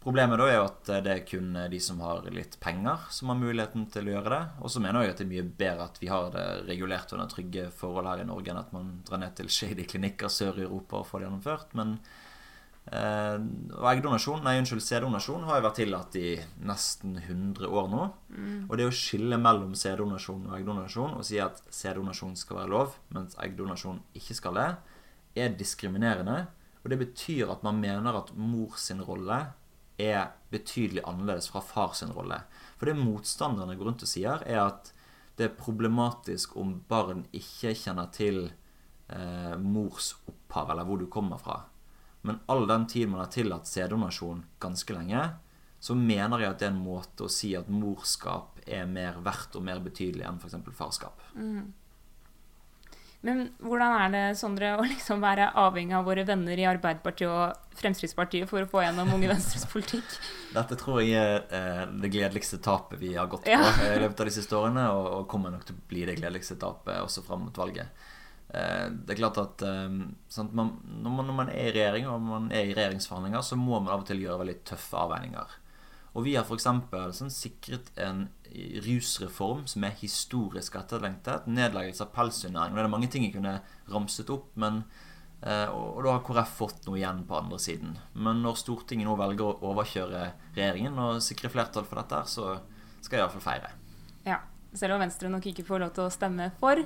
Problemet 0.00 0.40
da 0.40 0.46
er 0.48 0.54
jo 0.56 0.64
at 0.64 0.90
det 1.04 1.12
er 1.12 1.26
kun 1.28 1.52
de 1.68 1.78
som 1.84 1.98
har 2.00 2.24
litt 2.32 2.54
penger, 2.60 3.02
som 3.12 3.28
har 3.28 3.36
muligheten 3.36 3.82
til 3.92 4.06
å 4.08 4.14
gjøre 4.14 4.30
det. 4.32 4.44
Og 4.64 4.72
så 4.72 4.80
mener 4.80 5.04
jeg 5.04 5.12
at 5.12 5.20
det 5.20 5.26
er 5.26 5.32
mye 5.34 5.50
bedre 5.60 5.88
at 5.90 6.00
vi 6.00 6.08
har 6.08 6.30
det 6.32 6.44
regulert 6.70 7.12
under 7.12 7.28
trygge 7.28 7.66
forhold 7.76 8.08
her 8.08 8.22
i 8.22 8.28
Norge, 8.30 8.48
enn 8.48 8.62
at 8.62 8.72
man 8.72 8.94
drar 9.04 9.20
ned 9.20 9.36
til 9.36 9.52
shady 9.58 9.84
klinikker 9.84 10.32
sør 10.32 10.62
i 10.62 10.64
Europa 10.64 11.02
og 11.02 11.08
får 11.10 11.20
det 11.20 11.28
gjennomført. 11.28 11.76
Men 11.76 11.98
eh, 12.88 13.36
eggdonasjon, 13.92 14.42
nei, 14.46 14.56
unnskyld, 14.60 14.82
sæddonasjon 14.84 15.44
har 15.48 15.60
jo 15.60 15.66
vært 15.66 15.78
tillatt 15.80 16.16
i 16.20 16.30
nesten 16.66 17.18
100 17.20 17.68
år 17.68 17.90
nå. 17.92 18.06
Mm. 18.36 18.62
Og 18.68 18.76
det 18.80 18.88
å 18.88 18.94
skille 18.94 19.38
mellom 19.40 19.74
sæddonasjon 19.78 20.48
og 20.48 20.56
eggdonasjon 20.58 21.18
og 21.18 21.26
si 21.26 21.40
at 21.42 21.62
sæddonasjon 21.74 22.36
skal 22.40 22.62
være 22.62 22.74
lov, 22.74 22.96
mens 23.14 23.36
eggdonasjon 23.42 24.02
ikke 24.18 24.38
skal 24.38 24.60
det, 24.60 24.70
er 25.38 25.56
diskriminerende. 25.58 26.44
Og 26.80 26.92
det 26.92 27.00
betyr 27.02 27.52
at 27.52 27.64
man 27.66 27.80
mener 27.80 28.16
at 28.16 28.32
mor 28.36 28.78
sin 28.80 29.02
rolle 29.04 29.42
er 30.00 30.30
betydelig 30.50 31.04
annerledes 31.04 31.50
fra 31.52 31.60
fars 31.60 32.02
rolle. 32.14 32.40
For 32.78 32.88
det 32.88 32.96
motstanderne 32.96 33.76
går 33.76 33.90
rundt 33.90 34.06
og 34.06 34.10
sier, 34.10 34.40
er 34.48 34.64
at 34.64 34.92
det 35.36 35.46
er 35.46 35.58
problematisk 35.60 36.56
om 36.60 36.78
barn 36.88 37.26
ikke 37.36 37.74
kjenner 37.76 38.10
til 38.12 38.42
eh, 39.12 39.56
mors 39.60 40.14
opphav, 40.28 40.72
eller 40.72 40.88
hvor 40.88 41.00
du 41.00 41.06
kommer 41.12 41.40
fra. 41.40 41.62
Men 42.26 42.40
all 42.52 42.66
den 42.68 42.86
tid 42.90 43.08
man 43.08 43.24
har 43.24 43.30
tillatt 43.32 43.68
sæddonasjon 43.70 44.44
ganske 44.60 44.96
lenge, 44.96 45.22
så 45.80 45.96
mener 45.96 46.42
jeg 46.42 46.52
at 46.52 46.60
det 46.60 46.68
er 46.68 46.74
en 46.74 46.82
måte 46.84 47.24
å 47.24 47.32
si 47.32 47.54
at 47.56 47.70
morskap 47.72 48.60
er 48.68 48.88
mer 48.88 49.22
verdt 49.24 49.56
og 49.56 49.64
mer 49.64 49.80
betydelig 49.80 50.26
enn 50.28 50.40
f.eks. 50.42 50.58
farskap. 50.76 51.22
Mm. 51.32 51.70
Men 53.20 53.40
hvordan 53.60 53.94
er 54.00 54.12
det, 54.14 54.22
Sondre, 54.40 54.74
å 54.80 54.84
liksom 54.84 55.20
være 55.20 55.50
avhengig 55.60 55.96
av 55.96 56.06
våre 56.08 56.24
venner 56.28 56.56
i 56.56 56.64
Arbeiderpartiet 56.68 57.28
og 57.28 57.80
Fremskrittspartiet 57.80 58.48
for 58.48 58.64
å 58.64 58.68
få 58.68 58.84
gjennom 58.84 59.12
Unge 59.12 59.28
Venstres 59.28 59.66
politikk? 59.68 60.14
Dette 60.56 60.78
tror 60.80 61.02
jeg 61.04 61.16
er 61.20 61.44
eh, 61.56 61.82
det 62.00 62.12
gledeligste 62.12 62.60
tapet 62.64 63.00
vi 63.00 63.12
har 63.16 63.28
gått 63.32 63.44
på 63.44 63.52
ja. 63.52 63.60
i 63.90 64.00
løpet 64.00 64.24
av 64.24 64.30
de 64.30 64.36
siste 64.36 64.56
årene, 64.56 64.86
og, 64.96 65.10
og, 65.18 65.26
kommer 65.32 65.52
nok 65.52 65.68
til 65.68 65.76
å 65.76 65.84
bli 65.92 66.06
det 66.08 66.16
gledeligste 66.16 66.56
tapet 66.60 66.96
også 67.04 67.24
fram 67.26 67.44
mot 67.44 67.60
valget. 67.60 67.92
Eh, 68.50 68.86
det 68.90 69.14
er 69.14 69.20
klart 69.20 69.38
at 69.38 69.62
eh, 69.62 69.98
sant, 70.32 70.54
man, 70.56 70.74
når, 70.84 71.10
man, 71.10 71.26
når, 71.28 71.36
man, 71.42 71.50
er 71.54 71.70
i 71.70 71.74
regjering 71.76 72.08
og 72.10 72.22
man 72.24 72.48
er 72.50 72.66
i 72.66 72.74
regjeringsforhandlinger, 72.74 73.44
så 73.46 73.58
må 73.58 73.78
man 73.78 73.92
av 73.94 74.02
og 74.02 74.08
til 74.08 74.22
gjøre 74.24 74.40
veldig 74.42 74.56
tøffe 74.72 74.98
avveininger. 74.98 75.58
Og 76.18 76.26
vi 76.26 76.34
har 76.34 76.46
f.eks. 76.46 76.66
Sånn, 77.18 77.30
sikret 77.30 77.92
en 78.02 78.24
rusreform 78.82 79.62
som 79.70 79.86
er 79.86 79.94
historisk 80.00 80.74
etterlengtet. 80.80 81.46
Nedleggelse 81.46 82.02
av 82.02 82.10
pelsdyrnæringen. 82.16 82.78
Det 82.80 82.82
er 82.82 82.90
mange 82.96 83.10
ting 83.12 83.28
jeg 83.28 83.36
kunne 83.36 83.60
ramset 83.92 84.32
opp, 84.34 84.48
men, 84.58 84.82
eh, 85.44 85.68
og, 85.70 86.02
da 86.02 86.16
har 86.16 86.24
KrF 86.26 86.56
fått 86.58 86.88
noe 86.88 86.98
igjen 86.98 87.22
på 87.28 87.38
andre 87.38 87.60
siden. 87.62 87.94
Men 88.18 88.42
når 88.42 88.58
Stortinget 88.58 89.06
nå 89.06 89.14
velger 89.20 89.52
å 89.52 89.70
overkjøre 89.70 90.24
regjeringen 90.58 90.98
og 90.98 91.22
sikre 91.22 91.52
flertall 91.52 91.86
for 91.86 92.02
dette, 92.02 92.24
så 92.26 92.56
skal 92.98 93.20
jeg 93.20 93.24
iallfall 93.28 93.46
feire. 93.46 93.70
Ja, 94.26 94.42
selv 94.74 94.96
om 94.96 95.06
Venstre 95.06 95.30
nok 95.30 95.46
ikke 95.46 95.68
får 95.68 95.84
lov 95.84 95.94
til 95.94 96.08
å 96.08 96.12
stemme 96.12 96.50
for, 96.58 96.82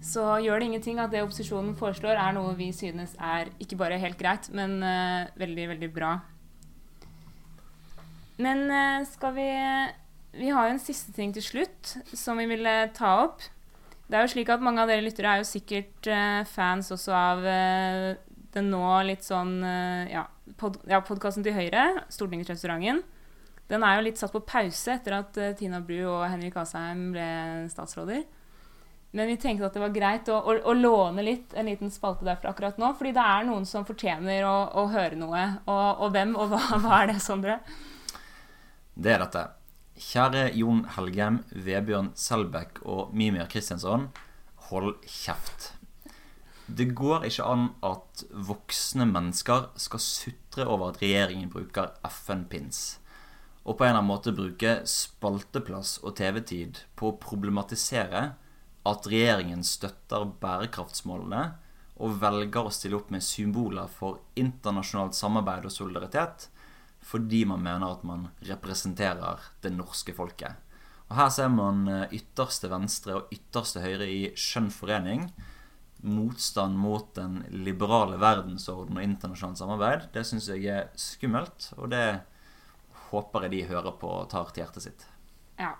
så 0.00 0.24
gjør 0.40 0.60
det 0.60 0.70
ingenting 0.70 1.00
at 1.00 1.12
det 1.12 1.20
opposisjonen 1.26 1.74
foreslår, 1.76 2.16
er 2.16 2.32
noe 2.32 2.54
vi 2.56 2.70
synes 2.72 3.12
er 3.20 3.50
ikke 3.60 3.76
bare 3.80 4.00
helt 4.00 4.16
greit, 4.20 4.48
men 4.56 4.78
uh, 4.80 5.28
veldig, 5.40 5.66
veldig 5.74 5.90
bra. 5.92 6.14
Men 8.40 8.64
uh, 8.72 9.04
skal 9.08 9.36
vi 9.36 9.48
vi 10.40 10.52
har 10.54 10.68
jo 10.68 10.76
en 10.76 10.80
siste 10.80 11.12
ting 11.12 11.34
til 11.34 11.42
slutt 11.42 11.96
som 12.14 12.38
vi 12.38 12.46
ville 12.48 12.72
ta 12.96 13.16
opp. 13.26 13.42
Det 14.06 14.16
er 14.16 14.24
jo 14.24 14.30
slik 14.30 14.52
at 14.54 14.62
Mange 14.62 14.78
av 14.82 14.90
dere 14.90 15.02
lyttere 15.02 15.34
er 15.34 15.42
jo 15.42 15.48
sikkert 15.50 16.08
uh, 16.08 16.46
fans 16.48 16.92
også 16.94 17.14
av 17.14 17.44
den 18.50 18.70
nå 18.72 18.82
litt 19.06 19.22
sånn 19.22 19.60
ja, 20.10 20.24
pod 20.58 20.80
ja, 20.90 20.98
podkasten 21.06 21.44
til 21.46 21.54
Høyre, 21.54 22.02
Stortingsrestauranten. 22.10 23.04
Den 23.70 23.84
er 23.86 23.98
jo 23.98 24.06
litt 24.08 24.18
satt 24.18 24.32
på 24.34 24.42
pause 24.42 24.96
etter 24.96 25.14
at 25.20 25.38
Tina 25.60 25.78
Bru 25.84 26.00
og 26.08 26.24
Henrik 26.26 26.56
Asheim 26.58 27.12
ble 27.14 27.28
statsråder. 27.70 28.24
Men 29.10 29.26
vi 29.26 29.36
tenkte 29.42 29.66
at 29.66 29.74
det 29.74 29.82
var 29.82 29.94
greit 29.94 30.28
å, 30.30 30.36
å, 30.38 30.54
å, 30.70 30.74
låne 30.76 31.24
litt 31.26 31.54
en 31.58 31.66
liten 31.66 31.90
spalte 31.90 32.26
derfra 32.26 32.52
akkurat 32.52 32.78
nå. 32.78 32.92
Fordi 32.98 33.14
det 33.16 33.24
er 33.26 33.48
noen 33.48 33.66
som 33.66 33.86
fortjener 33.86 34.46
å, 34.46 34.56
å 34.78 34.86
høre 34.92 35.18
noe. 35.18 35.46
Og, 35.64 35.88
og, 36.04 36.12
hvem, 36.14 36.36
og 36.38 36.52
hva, 36.52 36.60
hva 36.84 37.00
er 37.00 37.10
det, 37.10 37.18
Sondre? 37.24 37.58
Det 38.94 39.16
er 39.16 39.24
dette. 39.24 39.48
Kjære 40.00 40.46
Jon 40.56 40.84
Helgem, 40.94 41.42
Vebjørn 41.52 42.14
Selbekk 42.16 42.80
og 42.88 43.10
Mimir 43.16 43.50
Kristiansson, 43.50 44.08
hold 44.70 44.94
kjeft. 45.04 45.72
Det 46.70 46.86
går 46.96 47.26
ikke 47.26 47.44
an 47.50 47.66
at 47.84 48.22
voksne 48.30 49.04
mennesker 49.10 49.66
skal 49.80 50.00
sutre 50.00 50.64
over 50.64 50.92
at 50.92 51.00
regjeringen 51.02 51.50
bruker 51.52 51.90
FN-pins, 52.06 53.00
og 53.66 53.76
på 53.76 53.84
en 53.84 53.90
eller 53.90 53.98
annen 53.98 54.08
måte 54.08 54.32
bruke 54.36 54.76
spalteplass 54.88 55.98
og 56.04 56.14
TV-tid 56.20 56.84
på 56.96 57.10
å 57.10 57.18
problematisere 57.20 58.22
at 58.88 59.08
regjeringen 59.10 59.64
støtter 59.66 60.24
bærekraftsmålene 60.40 61.42
og 62.00 62.16
velger 62.22 62.64
å 62.64 62.72
stille 62.72 62.96
opp 62.96 63.10
med 63.12 63.24
symboler 63.24 63.90
for 63.92 64.22
internasjonalt 64.40 65.18
samarbeid 65.18 65.68
og 65.68 65.74
solidaritet 65.74 66.48
fordi 67.04 67.44
man 67.48 67.62
mener 67.64 67.94
at 67.94 68.02
man 68.04 68.26
representerer 68.44 69.40
det 69.64 69.72
norske 69.72 70.12
folket. 70.16 70.58
Og 71.10 71.16
Her 71.18 71.30
ser 71.34 71.48
man 71.52 71.86
eh, 71.90 72.12
ytterste 72.20 72.70
venstre 72.70 73.16
og 73.18 73.32
ytterste 73.34 73.82
høyre 73.82 74.06
i 74.06 74.20
skjønn 74.38 74.70
forening. 74.70 75.30
Motstand 76.06 76.78
mot 76.80 77.08
den 77.16 77.40
liberale 77.64 78.20
verdensorden 78.20 79.00
og 79.00 79.04
internasjonalt 79.04 79.60
samarbeid. 79.60 80.06
Det 80.14 80.24
syns 80.28 80.48
jeg 80.52 80.68
er 80.70 80.90
skummelt, 81.00 81.72
og 81.76 81.90
det 81.92 82.20
håper 83.10 83.46
jeg 83.46 83.56
de 83.56 83.64
hører 83.72 83.96
på 84.00 84.12
og 84.20 84.28
tar 84.32 84.52
til 84.52 84.62
hjertet 84.62 84.86
sitt. 84.86 85.06
Ja. 85.58 85.74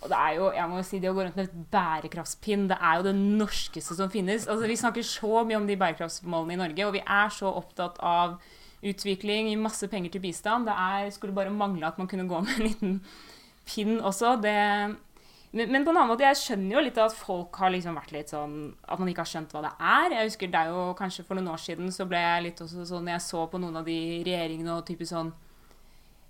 Og 0.00 0.08
det 0.08 0.16
er 0.16 0.36
jo, 0.38 0.46
jeg 0.56 0.68
må 0.70 0.78
jo 0.80 0.86
si, 0.88 0.98
det 1.00 1.10
å 1.10 1.16
gå 1.16 1.26
rundt 1.26 1.36
med 1.36 1.50
et 1.50 1.58
bærekraftspinn, 1.72 2.70
det 2.70 2.78
er 2.80 3.00
jo 3.00 3.04
det 3.04 3.16
norskeste 3.18 3.96
som 3.98 4.12
finnes. 4.12 4.46
Altså, 4.48 4.68
Vi 4.70 4.78
snakker 4.80 5.04
så 5.04 5.42
mye 5.44 5.58
om 5.60 5.66
de 5.68 5.76
bærekraftsmålene 5.76 6.56
i 6.56 6.60
Norge, 6.62 6.86
og 6.86 6.96
vi 6.96 7.02
er 7.04 7.34
så 7.36 7.52
opptatt 7.52 8.00
av 8.00 8.38
utvikling, 8.80 9.50
gir 9.50 9.60
masse 9.60 9.84
penger 9.92 10.14
til 10.14 10.24
bistand. 10.24 10.70
Det 10.70 10.72
er, 10.72 11.10
skulle 11.12 11.36
bare 11.36 11.52
mangle 11.52 11.86
at 11.86 12.00
man 12.00 12.08
kunne 12.08 12.28
gå 12.28 12.40
med 12.40 12.56
en 12.56 12.66
liten 12.66 12.96
pinn 13.68 14.00
også. 14.00 14.38
Det, 14.40 14.56
men, 15.52 15.68
men, 15.68 15.84
på 15.84 15.92
en 15.92 16.00
annen 16.00 16.14
måte, 16.14 16.24
jeg 16.24 16.40
skjønner 16.40 16.78
jo 16.78 16.86
litt 16.86 17.02
at 17.02 17.14
folk 17.16 17.60
har 17.60 17.74
liksom 17.74 17.96
vært 17.98 18.12
litt 18.14 18.32
sånn 18.32 18.56
At 18.86 19.00
man 19.02 19.10
ikke 19.10 19.24
har 19.24 19.30
skjønt 19.34 19.52
hva 19.52 19.64
det 19.66 19.74
er. 19.76 20.16
Jeg 20.16 20.30
husker 20.30 20.52
det 20.52 20.60
er 20.62 20.72
jo 20.72 20.88
kanskje 20.98 21.26
For 21.26 21.36
noen 21.36 21.52
år 21.52 21.60
siden 21.60 21.92
så 21.94 22.06
ble 22.08 22.20
jeg 22.22 22.44
litt 22.48 22.64
også 22.64 22.86
sånn 22.88 23.10
jeg 23.10 23.24
så 23.24 23.44
på 23.50 23.60
noen 23.60 23.80
av 23.80 23.88
de 23.88 24.00
regjeringene 24.26 24.76
og 24.76 24.86
typisk 24.88 25.12
sånn 25.12 25.32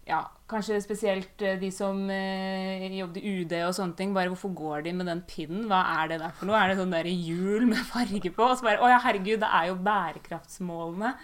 ja, 0.08 0.20
kanskje 0.50 0.80
spesielt 0.82 1.42
eh, 1.44 1.58
de 1.60 1.70
som 1.74 1.98
eh, 2.10 2.86
jobbet 2.98 3.20
i 3.20 3.34
UD 3.42 3.54
og 3.66 3.74
sånne 3.76 3.96
ting. 3.98 4.14
Bare 4.16 4.32
hvorfor 4.32 4.54
går 4.56 4.86
de 4.86 4.94
med 4.96 5.10
den 5.10 5.22
pinnen? 5.28 5.66
Hva 5.70 5.82
er 6.00 6.12
det 6.12 6.20
der 6.22 6.34
for 6.36 6.48
noe? 6.48 6.58
Er 6.58 6.72
det 6.72 6.80
sånn 6.80 6.94
der 6.94 7.10
hjul 7.10 7.68
med 7.70 7.84
farge 7.92 8.32
på? 8.32 8.48
Og 8.48 8.58
så 8.58 8.66
bare 8.66 8.82
Å 8.82 8.90
ja, 8.94 9.00
herregud, 9.04 9.42
det 9.44 9.52
er 9.60 9.70
jo 9.70 9.78
bærekraftsmålene. 9.86 11.14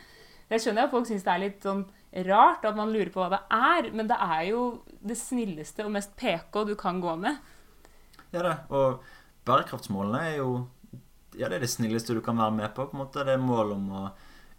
Det 0.46 0.62
skjønner 0.62 0.84
jeg 0.84 0.90
at 0.90 0.94
folk 0.94 1.08
syns 1.08 1.26
det 1.26 1.32
er 1.32 1.42
litt 1.42 1.66
sånn 1.66 1.84
rart 2.26 2.64
at 2.64 2.76
man 2.78 2.92
lurer 2.94 3.10
på 3.12 3.20
hva 3.20 3.28
det 3.34 3.42
er, 3.52 3.90
men 3.96 4.08
det 4.08 4.16
er 4.22 4.44
jo 4.48 4.60
det 5.04 5.18
snilleste 5.18 5.84
og 5.84 5.92
mest 5.96 6.14
PK 6.16 6.62
du 6.68 6.76
kan 6.78 7.02
gå 7.02 7.16
med. 7.20 7.42
Ja, 8.30 8.44
det. 8.44 8.54
Og 8.70 9.02
bærekraftsmålene 9.48 10.22
er 10.30 10.38
jo 10.38 10.50
ja, 11.36 11.50
det 11.50 11.58
er 11.58 11.66
det 11.66 11.72
snilleste 11.72 12.14
du 12.16 12.22
kan 12.24 12.38
være 12.40 12.54
med 12.56 12.70
på. 12.74 12.86
på 12.86 12.96
en 12.96 13.02
måte. 13.02 13.24
Det 13.26 13.34
er 13.34 13.42
mål 13.42 13.74
om 13.74 13.90
å 13.92 14.04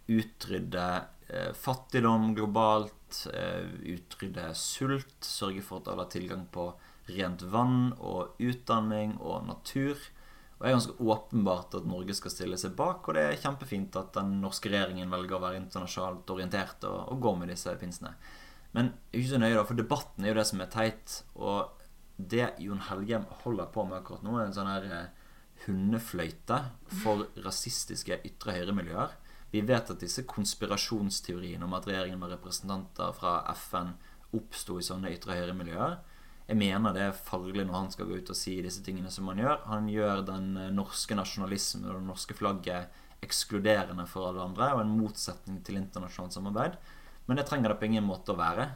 utrydde 0.08 0.84
eh, 1.28 1.50
fattigdom 1.56 2.32
globalt, 2.36 2.94
eh, 3.32 3.66
utrydde 3.94 4.50
sult, 4.58 5.16
sørge 5.24 5.64
for 5.64 5.80
at 5.80 5.90
alle 5.92 6.06
har 6.06 6.12
tilgang 6.12 6.46
på 6.52 6.70
rent 7.08 7.42
vann 7.48 7.92
og 7.98 8.38
utdanning 8.42 9.16
og 9.18 9.46
natur. 9.48 9.96
Og 10.58 10.64
det 10.64 10.70
er 10.70 10.76
ganske 10.76 11.08
åpenbart 11.14 11.76
at 11.78 11.86
Norge 11.86 12.16
skal 12.18 12.34
stille 12.34 12.58
seg 12.58 12.74
bak, 12.78 13.06
og 13.06 13.14
det 13.14 13.24
er 13.24 13.40
kjempefint 13.40 13.96
at 14.00 14.10
den 14.16 14.40
norske 14.42 14.72
regjeringen 14.72 15.12
velger 15.12 15.38
å 15.38 15.44
være 15.44 15.60
internasjonalt 15.60 16.32
orientert 16.34 16.86
og, 16.88 17.12
og 17.12 17.20
gå 17.22 17.34
med 17.38 17.52
disse 17.52 17.74
pinsene. 17.78 18.10
Men 18.74 18.90
ikke 19.14 19.30
så 19.30 19.40
nøye, 19.40 19.54
da, 19.56 19.64
for 19.68 19.78
debatten 19.78 20.24
er 20.24 20.34
jo 20.34 20.40
det 20.40 20.48
som 20.50 20.60
er 20.60 20.72
teit. 20.72 21.20
Og 21.38 21.78
det 22.18 22.50
Jon 22.60 22.82
Helgem 22.88 23.24
holder 23.44 23.70
på 23.72 23.86
med 23.86 24.00
akkurat 24.00 24.26
nå, 24.26 24.34
er 24.36 24.48
en 24.48 24.56
sånn 24.56 24.70
her 24.70 24.88
eh, 24.90 25.30
hundefløyte 25.66 26.58
for 27.02 27.28
rasistiske 27.44 28.20
ytre 28.26 28.58
høyre-miljøer. 28.58 29.14
Vi 29.52 29.62
vet 29.64 29.90
at 29.90 30.00
disse 30.02 30.26
konspirasjonsteoriene 30.28 31.64
om 31.64 31.74
at 31.78 31.88
regjeringen 31.88 32.20
med 32.20 32.34
representanter 32.34 33.14
fra 33.16 33.40
FN 33.56 33.94
oppsto 34.36 34.76
i 34.76 34.84
sånne 34.84 35.12
ytre 35.14 35.38
høyre-miljøer, 35.38 35.96
jeg 36.48 36.56
mener 36.56 36.94
det 36.96 37.02
er 37.04 37.16
farlig 37.16 37.66
når 37.68 37.76
han 37.76 37.90
skal 37.92 38.06
gå 38.08 38.22
ut 38.22 38.30
og 38.32 38.36
si 38.36 38.54
disse 38.64 38.80
tingene 38.84 39.10
som 39.12 39.26
han 39.28 39.40
gjør. 39.42 39.58
Han 39.68 39.88
gjør 39.92 40.22
den 40.24 40.54
eh, 40.56 40.70
norske 40.72 41.16
nasjonalismen 41.16 41.84
og 41.84 41.98
det 41.98 42.06
norske 42.08 42.36
flagget 42.36 42.94
ekskluderende 43.24 44.06
for 44.08 44.30
alle 44.30 44.46
andre 44.46 44.70
og 44.72 44.80
en 44.80 44.94
motsetning 44.96 45.58
til 45.66 45.76
internasjonalt 45.76 46.36
samarbeid. 46.38 46.78
Men 47.28 47.36
det 47.36 47.44
trenger 47.50 47.74
det 47.74 47.80
på 47.82 47.90
ingen 47.90 48.06
måte 48.08 48.32
å 48.32 48.38
være. 48.38 48.70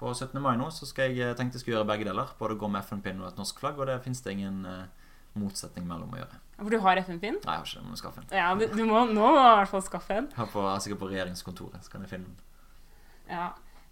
På 0.00 0.14
17. 0.14 0.38
mai 0.40 0.54
nå 0.56 0.70
så 0.72 0.88
skal 0.88 1.12
jeg 1.12 1.36
tenkte 1.36 1.58
jeg 1.58 1.66
skulle 1.66 1.76
gjøre 1.76 1.90
begge 1.90 2.08
deler. 2.08 2.32
Både 2.40 2.56
gå 2.56 2.70
med 2.72 2.86
FN-pinn 2.88 3.20
og 3.20 3.28
et 3.28 3.42
norsk 3.42 3.60
flagg, 3.60 3.76
og 3.76 3.90
det 3.90 3.98
fins 4.06 4.24
det 4.24 4.38
ingen 4.38 4.64
uh, 4.64 4.86
motsetning 5.38 5.86
mellom 5.88 6.12
å 6.14 6.20
gjøre. 6.20 6.40
For 6.60 6.74
du 6.74 6.82
har 6.84 7.00
FN-pinn? 7.00 7.38
Nei, 7.40 7.56
jeg 7.56 7.62
har 7.62 7.68
ikke 7.68 7.80
det. 7.80 7.88
Må 7.88 7.98
skaffe 8.00 8.20
en. 8.20 8.30
Ja, 8.36 8.50
du, 8.58 8.66
du 8.68 8.82
må, 8.84 9.04
nå 9.08 9.22
må 9.22 9.32
du 9.36 9.40
i 9.40 9.58
hvert 9.62 9.72
fall 9.72 9.84
skaffe 9.86 10.18
en. 10.18 10.28
Jeg 10.36 10.50
er 10.50 10.82
sikkert 10.84 11.02
på 11.02 11.10
regjeringskontoret, 11.12 11.86
så 11.86 11.94
kan 11.94 12.04
jeg 12.04 12.12
finne 12.12 12.28
den. 12.28 12.42
Ja. 13.30 13.46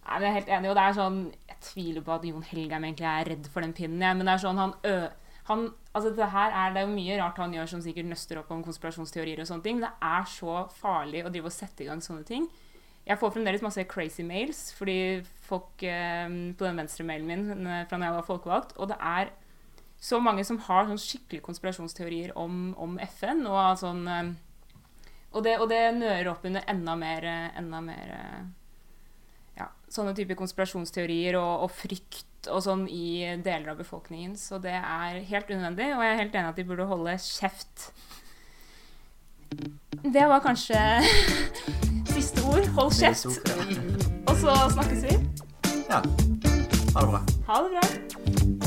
Nei, 0.08 0.18
jeg 0.24 0.28
er 0.28 0.36
helt 0.38 0.52
enig, 0.56 0.70
og 0.70 0.76
det 0.78 0.84
er 0.88 0.94
sånn 0.96 1.16
Jeg 1.50 1.58
tviler 1.66 2.04
på 2.04 2.14
at 2.14 2.22
Jon 2.24 2.44
Helgheim 2.48 2.86
egentlig 2.88 3.08
er 3.10 3.28
redd 3.28 3.48
for 3.52 3.64
den 3.64 3.74
pinnen, 3.76 4.04
ja, 4.04 4.14
men 4.16 4.28
det 4.28 4.36
er 4.36 4.44
sånn 4.44 4.60
han 4.60 4.76
ø... 4.88 5.00
Han, 5.48 5.62
altså 5.96 6.10
det 6.12 6.26
her 6.28 6.52
er 6.52 6.74
det 6.74 6.82
jo 6.84 6.90
mye 6.92 7.14
rart 7.16 7.38
han 7.40 7.54
gjør 7.56 7.70
som 7.70 7.80
sikkert 7.80 8.10
nøster 8.10 8.36
opp 8.36 8.50
om 8.52 8.60
konspirasjonsteorier 8.66 9.40
og 9.40 9.48
sånne 9.48 9.64
ting, 9.64 9.78
men 9.78 9.86
det 9.86 10.08
er 10.10 10.26
så 10.28 10.56
farlig 10.76 11.22
å 11.24 11.30
drive 11.32 11.48
og 11.48 11.54
sette 11.54 11.86
i 11.86 11.88
gang 11.88 12.02
sånne 12.04 12.26
ting. 12.28 12.44
Jeg 13.08 13.16
får 13.16 13.32
fremdeles 13.32 13.64
masse 13.64 13.86
crazy 13.88 14.26
mails 14.28 14.66
fordi 14.76 14.98
folk 15.48 15.80
eh, 15.88 16.28
på 16.52 16.66
den 16.66 16.82
venstre 16.82 17.06
mailen 17.08 17.30
min 17.30 17.64
eh, 17.64 17.86
fra 17.88 17.96
når 17.96 18.10
jeg 18.10 18.16
var 18.18 18.28
folkevalgt, 18.28 18.76
og 18.76 18.90
det 18.92 18.98
er 19.00 19.32
så 20.00 20.20
mange 20.22 20.44
som 20.46 20.60
har 20.68 20.86
sånn 20.86 21.00
skikkelig 21.00 21.42
konspirasjonsteorier 21.46 22.36
om, 22.38 22.70
om 22.78 22.98
FN. 23.02 23.42
Og, 23.50 23.58
sånn, 23.80 24.04
eh, 24.12 24.30
og, 25.32 25.42
det, 25.46 25.56
og 25.58 25.66
det 25.72 25.82
nører 25.98 26.30
opp 26.32 26.46
under 26.46 26.66
enda 26.70 26.94
mer, 26.98 27.26
eh, 27.26 27.48
enda 27.58 27.82
mer 27.82 28.14
eh, 28.14 28.44
ja, 29.58 29.68
sånne 29.90 30.14
typer 30.18 30.38
konspirasjonsteorier 30.38 31.38
og, 31.40 31.66
og, 31.66 31.74
frykt 31.74 32.50
og 32.54 32.62
sånn 32.64 32.86
i 32.86 33.26
deler 33.42 33.74
av 33.74 33.82
befolkningen. 33.82 34.36
Så 34.38 34.62
det 34.62 34.76
er 34.78 35.18
helt 35.32 35.50
unødvendig, 35.50 35.90
og 35.96 36.06
jeg 36.06 36.14
er 36.14 36.22
helt 36.22 36.38
enig 36.38 36.52
at 36.52 36.62
de 36.62 36.68
burde 36.68 36.88
holde 36.92 37.16
kjeft. 37.24 37.90
Det 40.04 40.28
var 40.30 40.44
kanskje 40.44 40.78
siste 42.14 42.46
ord. 42.46 42.70
Hold 42.78 42.94
kjeft. 42.94 43.26
Og 44.28 44.38
så 44.38 44.54
snakkes 44.76 45.08
vi. 45.08 45.18
Ja. 45.88 46.04
Ha 46.94 47.02
det 47.02 47.10
bra. 47.10 47.24
Ha 47.50 47.60
det 47.64 47.74
bra. 47.74 48.57